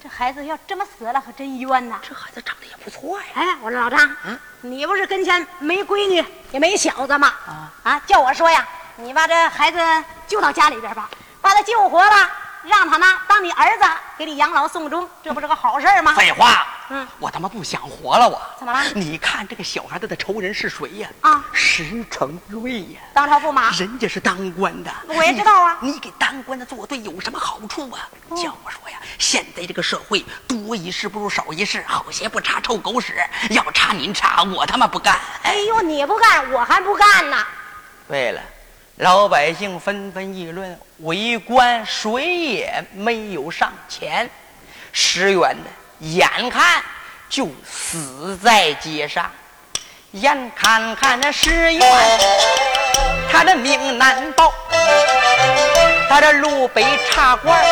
[0.00, 1.98] 这孩子要这么死了，可真冤呐。
[2.08, 3.26] 这孩子长得也不错呀。
[3.34, 4.16] 哎，我说老张，
[4.60, 7.34] 你不是跟前没闺女也没小子吗？
[7.82, 8.64] 啊叫我说呀，
[8.94, 9.78] 你把这孩子
[10.28, 11.10] 救到家里边吧，
[11.48, 12.30] 把他救活了，
[12.62, 13.84] 让他呢当你儿子，
[14.18, 16.12] 给你养老送终，这不是个好事儿吗？
[16.12, 21.08] 废话，嗯，我他妈不想活了，我怎么了你看这个小孩子的仇人是谁呀？
[21.22, 25.98] 啊石成瑞呀，当朝驸马，人家是当官的，我也知道啊你。
[25.98, 28.06] 给当官的作对有什么好处啊？
[28.28, 33.14] 哦叫我说呀，现在这个社会多一事不如少一事，好鞋不查臭狗屎，
[33.48, 35.18] 要查您查，我他妈不干。
[35.44, 37.42] 哎呦，你不干，我还不干呢。
[38.06, 38.40] 对了，
[38.98, 44.28] 老百姓纷纷议论，为官谁也没有上前，
[44.92, 45.70] 石原呢，
[46.00, 46.82] 眼看
[47.28, 49.30] 就死在街上，
[50.10, 51.80] 眼看看那石原，
[53.30, 54.52] 他的命难保。
[56.08, 57.64] 他这路北茶馆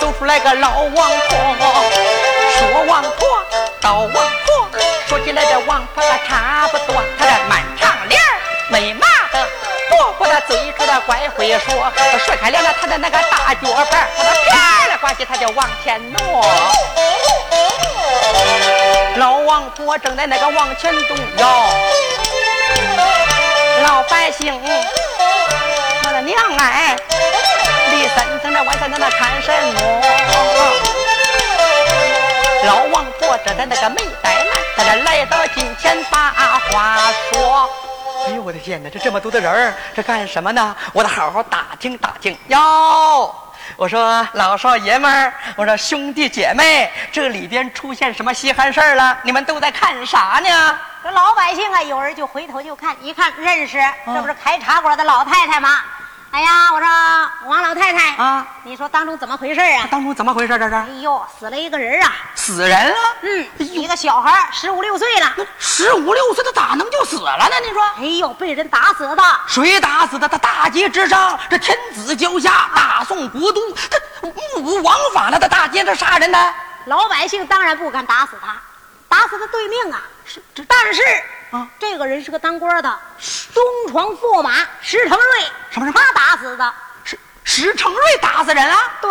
[0.00, 1.08] 走出来个老王婆，
[2.58, 3.44] 说王婆
[3.80, 4.68] 到王婆，
[5.06, 9.06] 说起来这王婆可差不多，他这满长脸儿没麻
[9.90, 11.92] 的，婆婆的嘴唇的怪会说，
[12.24, 16.44] 甩开了他的那个大脚板，他的啪了呱唧他就往前挪。
[19.16, 21.68] 老王婆正在那个往前动摇，
[23.82, 24.58] 老百姓，
[26.04, 26.96] 我的娘哎！
[27.90, 29.80] 李三层的晚上在那看什么？
[32.64, 36.30] 老王婆正在那个没怠慢，在这来到近前把
[36.70, 36.98] 话
[37.32, 37.68] 说。
[38.26, 40.76] 哎呦我的天哪，这这么多的人儿，这干什么呢？
[40.92, 42.36] 我得好好打听打听。
[42.48, 43.34] 哟，
[43.76, 49.18] 我说老少爷们儿，我说兄弟姐妹，这里边出现什么稀罕事儿了？
[49.22, 50.78] 你们都在看啥呢？
[51.02, 55.80] 这老百姓啊，有人就回头就看，一看认识，这不是开茶馆的老太太吗？
[56.32, 56.88] 哎呀，我说
[57.48, 59.88] 王老太太啊，你说当中怎么回事啊？
[59.90, 60.56] 当中怎么回事？
[60.58, 62.12] 这是哎呦，死了一个人啊！
[62.36, 62.96] 死人了？
[63.22, 67.56] 嗯，一个小孩十五六岁了，十五六岁他咋能就死了呢？
[67.66, 69.22] 你说哎呦，被人打死的。
[69.48, 70.28] 谁打死的？
[70.28, 76.54] 他大街之上，这天子脚下，大宋国都，他目无王法了，他大街上杀人呢？
[76.84, 78.56] 老百姓当然不敢打死他，
[79.08, 80.00] 打死他对命啊！
[80.24, 81.02] 是，但是
[81.50, 82.98] 啊，这个人是个当官的，
[83.54, 85.40] 东床驸马石成瑞，
[85.70, 86.74] 什么什么他打死的。
[87.04, 88.76] 石石成瑞打死人了？
[89.00, 89.10] 对，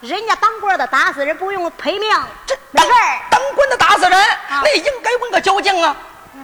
[0.00, 2.10] 人家当官的打死人不用赔命，
[2.46, 3.20] 这当没事儿。
[3.30, 4.12] 当官的打死人，
[4.48, 5.96] 那应该问个究竟啊！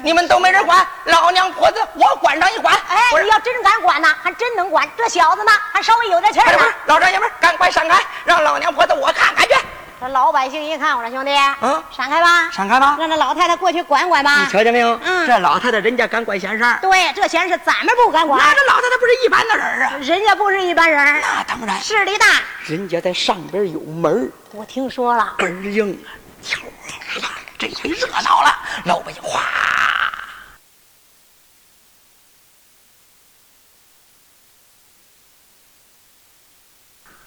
[0.02, 2.74] 你们都没人管，老娘婆子我管上一管。
[2.88, 4.88] 哎你要真敢管呐，还真能管。
[4.96, 9.54] 这小子呢，还稍微有点气儿不是不是呢。，老少爷们赶快闪开，让老娘婆子我看看去。
[10.00, 12.96] 这老百姓一看，我说兄弟，嗯闪开吧，闪开吧！
[12.98, 14.46] 让这老太太过去管管吧你。
[14.46, 14.98] 瞧见没有？
[15.02, 19.92] 嗯这老太太人家敢管闲事儿，对，这闲事咱们不敢管，那这老太太不是一般的人儿啊！
[20.00, 22.26] 人家不是一般人，那当然，势力大。
[22.64, 27.34] 人家在上边有门儿我听说了，根儿硬啊！
[27.58, 29.40] 这回热闹了，老百姓哗，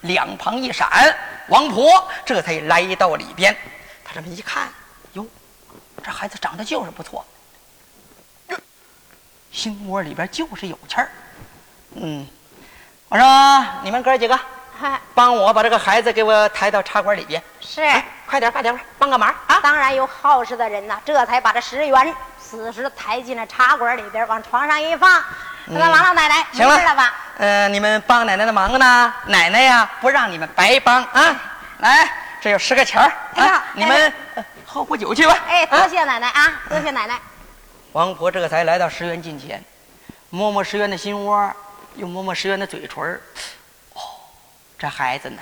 [0.02, 0.90] 两旁一闪，
[1.48, 3.56] 王婆这才来到里边。
[4.04, 4.68] 他这么一看，
[5.14, 5.26] 哟，
[6.04, 7.26] 这孩子长得就是不错，
[8.50, 8.58] 哟
[9.52, 11.10] 心窝里边就是有气儿。
[11.96, 12.28] 嗯，
[13.10, 14.40] 我说你们哥几个，
[14.80, 17.42] 嗨，帮我把这个孩子给我抬到茶馆里边。
[17.60, 19.60] 是，哎，快点，快点，帮个忙啊！
[19.62, 25.24] 当然有好事的人呐，这才把这石原此时抬进了茶馆里边，往床上一放。
[25.74, 27.14] 那个王老奶奶，没行了事了吧？
[27.38, 31.34] 呃，你们帮奶奶的忙呢，奶奶呀不让你们白帮啊！
[31.80, 32.12] 来，
[32.42, 33.10] 这有十个钱儿
[33.42, 35.34] 啊，你们呃喝壶酒去吧。
[35.48, 37.18] 哎，多啊谢奶奶啊，多谢奶奶。
[37.94, 39.64] 王婆这才来到石原近前，
[40.30, 41.50] 摸摸石原的心窝，
[41.96, 43.02] 又摸摸石原的嘴唇
[43.94, 44.02] 哦，
[44.78, 45.42] 这孩子呢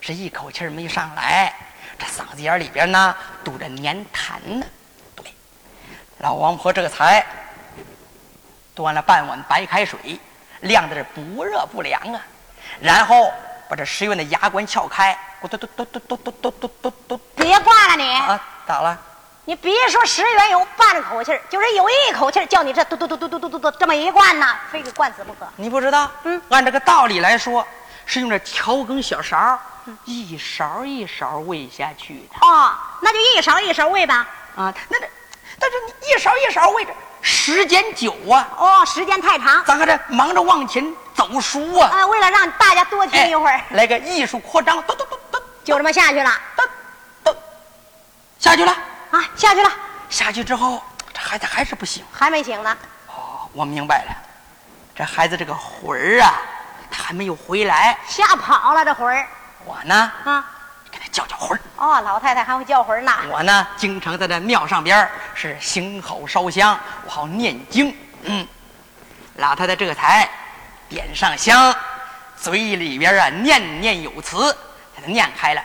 [0.00, 1.52] 是一口气儿没上来，
[1.98, 3.14] 这嗓子眼儿里边呢
[3.44, 4.64] 堵着粘痰呢。
[5.14, 5.26] 对，
[6.18, 7.24] 老王婆这才
[8.76, 10.20] 端了半碗白开水，
[10.60, 12.20] 晾在这不热不凉啊。
[12.78, 13.32] 然后
[13.68, 17.20] 把这石院的牙关撬开，咕嘟嘟嘟嘟嘟嘟嘟嘟嘟嘟。
[17.34, 18.14] 别挂了你！
[18.14, 18.96] 啊，咋了？
[19.46, 25.46] 你别说石原有半口气儿，就是有一口气儿，叫你这嘟嘟嘟嘟嘟嘟嘟嘟这么一灌呐，非给灌死不可。
[25.56, 26.10] 你不知道？
[26.24, 27.66] 嗯，按这个道理来说，
[28.04, 29.58] 是用这调羹小勺，
[30.04, 32.46] 一勺一勺喂下去的。
[32.46, 34.28] 哦，那就一勺一勺喂吧。
[34.56, 35.08] 啊，那这，
[35.60, 36.92] 但是你一勺一勺喂着，
[37.28, 39.60] 时间久啊，哦，时间太长。
[39.64, 41.90] 咱还这忙着往前走书啊。
[41.92, 46.30] 啊，为了让大家多听一会儿，哎来个艺术扩张，嘟嘟嘟嘟，就这么下去了。
[46.54, 46.62] 嘟
[47.24, 47.36] 嘟，
[48.38, 48.70] 下去了。
[49.10, 49.70] 啊，下去了，
[50.08, 50.80] 下去之后，
[51.12, 52.04] 这孩子还是不行。
[52.12, 52.76] 还没醒呢。
[53.08, 54.16] 哦，我明白了，
[54.94, 56.32] 这孩子这个魂儿啊，
[56.88, 57.98] 他还没有回来。
[58.06, 59.26] 吓跑了这魂儿
[59.64, 60.44] 我呢，啊！
[61.16, 61.60] 叫叫魂儿。
[61.78, 63.10] 哦，老太太还会叫魂呢。
[63.30, 67.96] 我呢，经常在这庙上边是行口烧香，我好念经。
[68.24, 68.46] 嗯，
[69.36, 70.28] 老太太这才
[70.90, 71.74] 点上香，
[72.36, 74.52] 嘴里边啊念念有词，
[74.94, 75.62] 给他念开了。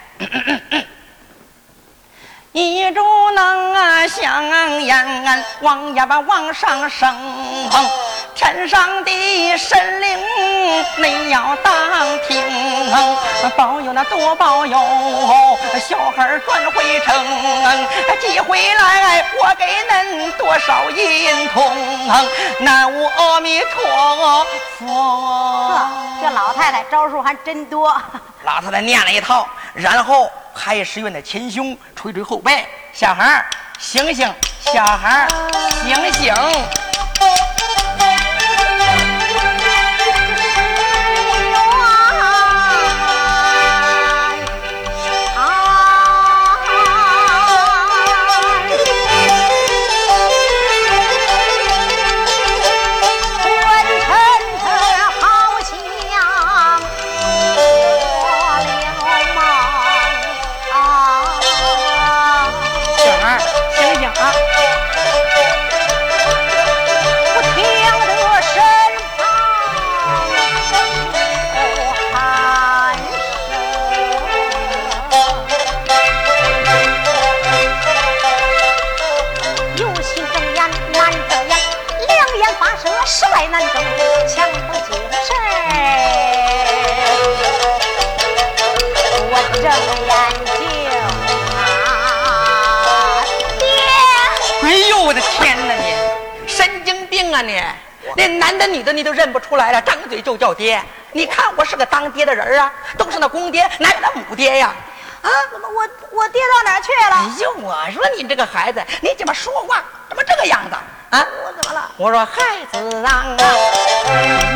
[2.53, 4.43] 一柱能啊香
[4.81, 7.15] 烟，往呀吧往上升，
[8.35, 10.19] 天上的神灵
[10.97, 11.73] 你要当
[12.27, 12.43] 听，
[13.55, 14.77] 保佑那多保佑，
[15.79, 17.25] 小孩转回城，
[18.19, 21.63] 寄回来我给恁多少银铜，
[22.59, 23.81] 南无阿弥陀
[24.17, 24.45] 佛
[24.85, 25.87] 呵。，
[26.21, 27.95] 这老太太招数还真多。
[28.43, 30.29] 老太太念了一套，然后
[30.63, 33.43] 太师院的前胸，捶捶后背，小孩
[33.79, 35.27] 醒醒，小孩儿
[35.83, 36.31] 醒醒。
[97.41, 97.61] 你！
[98.15, 100.81] 连男的女的你都认不出来了，张嘴就叫爹。
[101.11, 104.73] 你看我是个当爹的人啊，都是那公爹，哪有那母爹呀？
[105.21, 105.29] 啊！
[105.51, 107.23] 怎么我我爹到哪儿去哎？
[107.39, 110.75] 呦，我说你这个孩子，你怎么说话怎么这个样子
[111.11, 111.27] 啊？
[111.45, 111.91] 我怎么了？
[111.95, 113.37] 我说孩子啊，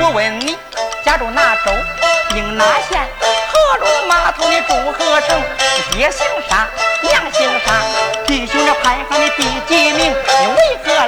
[0.01, 0.57] 我问你，
[1.03, 1.71] 家住哪州，
[2.35, 5.39] 应哪县，何路码头你住何城？
[5.91, 6.67] 爹姓啥，
[7.03, 7.83] 娘姓啥？
[8.25, 10.11] 弟兄这排行的第几名？
[10.11, 11.04] 你为何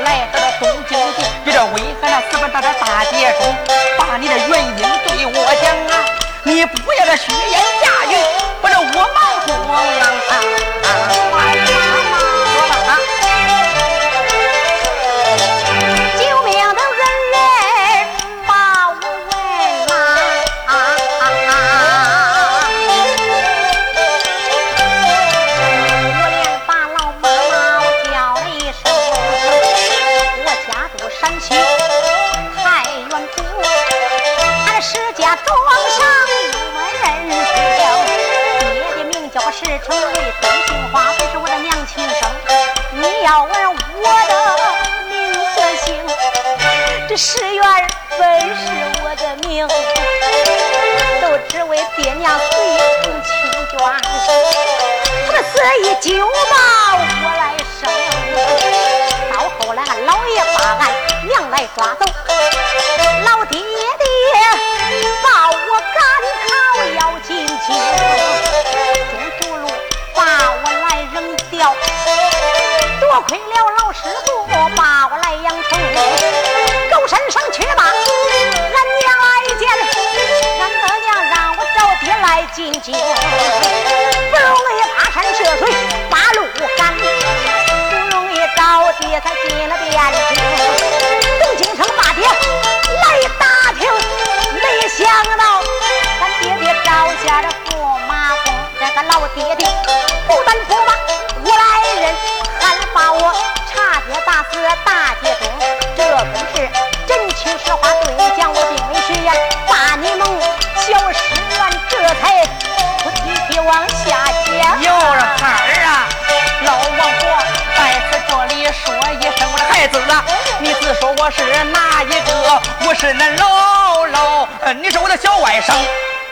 [121.28, 122.62] 我是哪一个？
[122.88, 125.74] 我是那姥姥，呃，你是我的小外甥。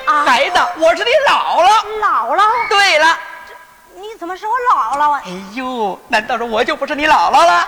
[0.05, 1.69] 啊孩子，我是你姥姥。
[2.01, 3.19] 姥姥，对了，
[3.95, 5.21] 你怎么是我姥姥啊？
[5.25, 7.67] 哎呦，难道说我就不是你姥姥了？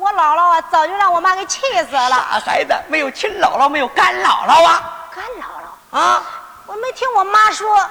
[0.00, 2.10] 我姥姥啊，早就让我妈给气死了。
[2.10, 6.22] 傻孩子，没有亲姥姥，没有干姥姥啊干姥姥，啊！
[6.66, 7.88] 我没听我妈说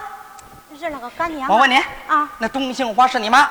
[0.77, 1.53] 认了个干娘啊。
[1.53, 3.49] 我问你啊，那东杏花是你妈，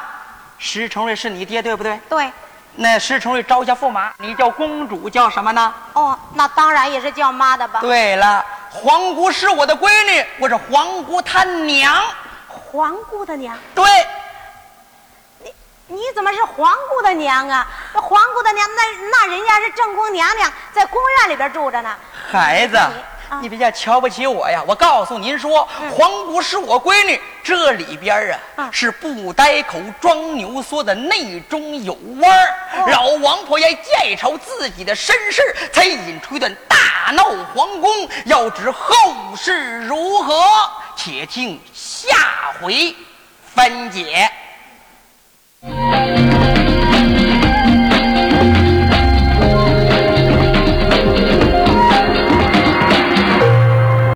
[0.59, 1.99] 石成瑞是你爹，对不对？
[2.11, 2.31] 对，
[2.77, 5.73] 那石成瑞招下驸马，你叫公主，叫什么呢？
[5.93, 7.81] 哦，那当然也是叫妈的吧？
[7.81, 12.03] 对了，皇姑是我的闺女，我是皇姑她娘。
[12.49, 13.85] 皇姑的娘，对，
[15.45, 15.55] 你
[15.87, 17.65] 你怎么是皇姑的娘啊？
[17.93, 21.95] 那皇姑的娘，那那人家是正宫娘娘，在宫院里边住着呢。
[22.33, 22.91] 孩子啊，
[23.41, 24.63] 你别瞧不起我呀！
[24.67, 32.49] 我告诉您说，皇姑是我闺女，这里边啊嗯是不呆口装牛缩的内中有弯
[32.89, 37.91] 老王婆也见瞅自己的身世，才引出一段大闹皇宫。
[38.27, 38.95] 要知后
[39.37, 40.43] 事如何，
[40.97, 42.09] 且听下
[42.61, 42.95] 回
[43.55, 44.31] 分解。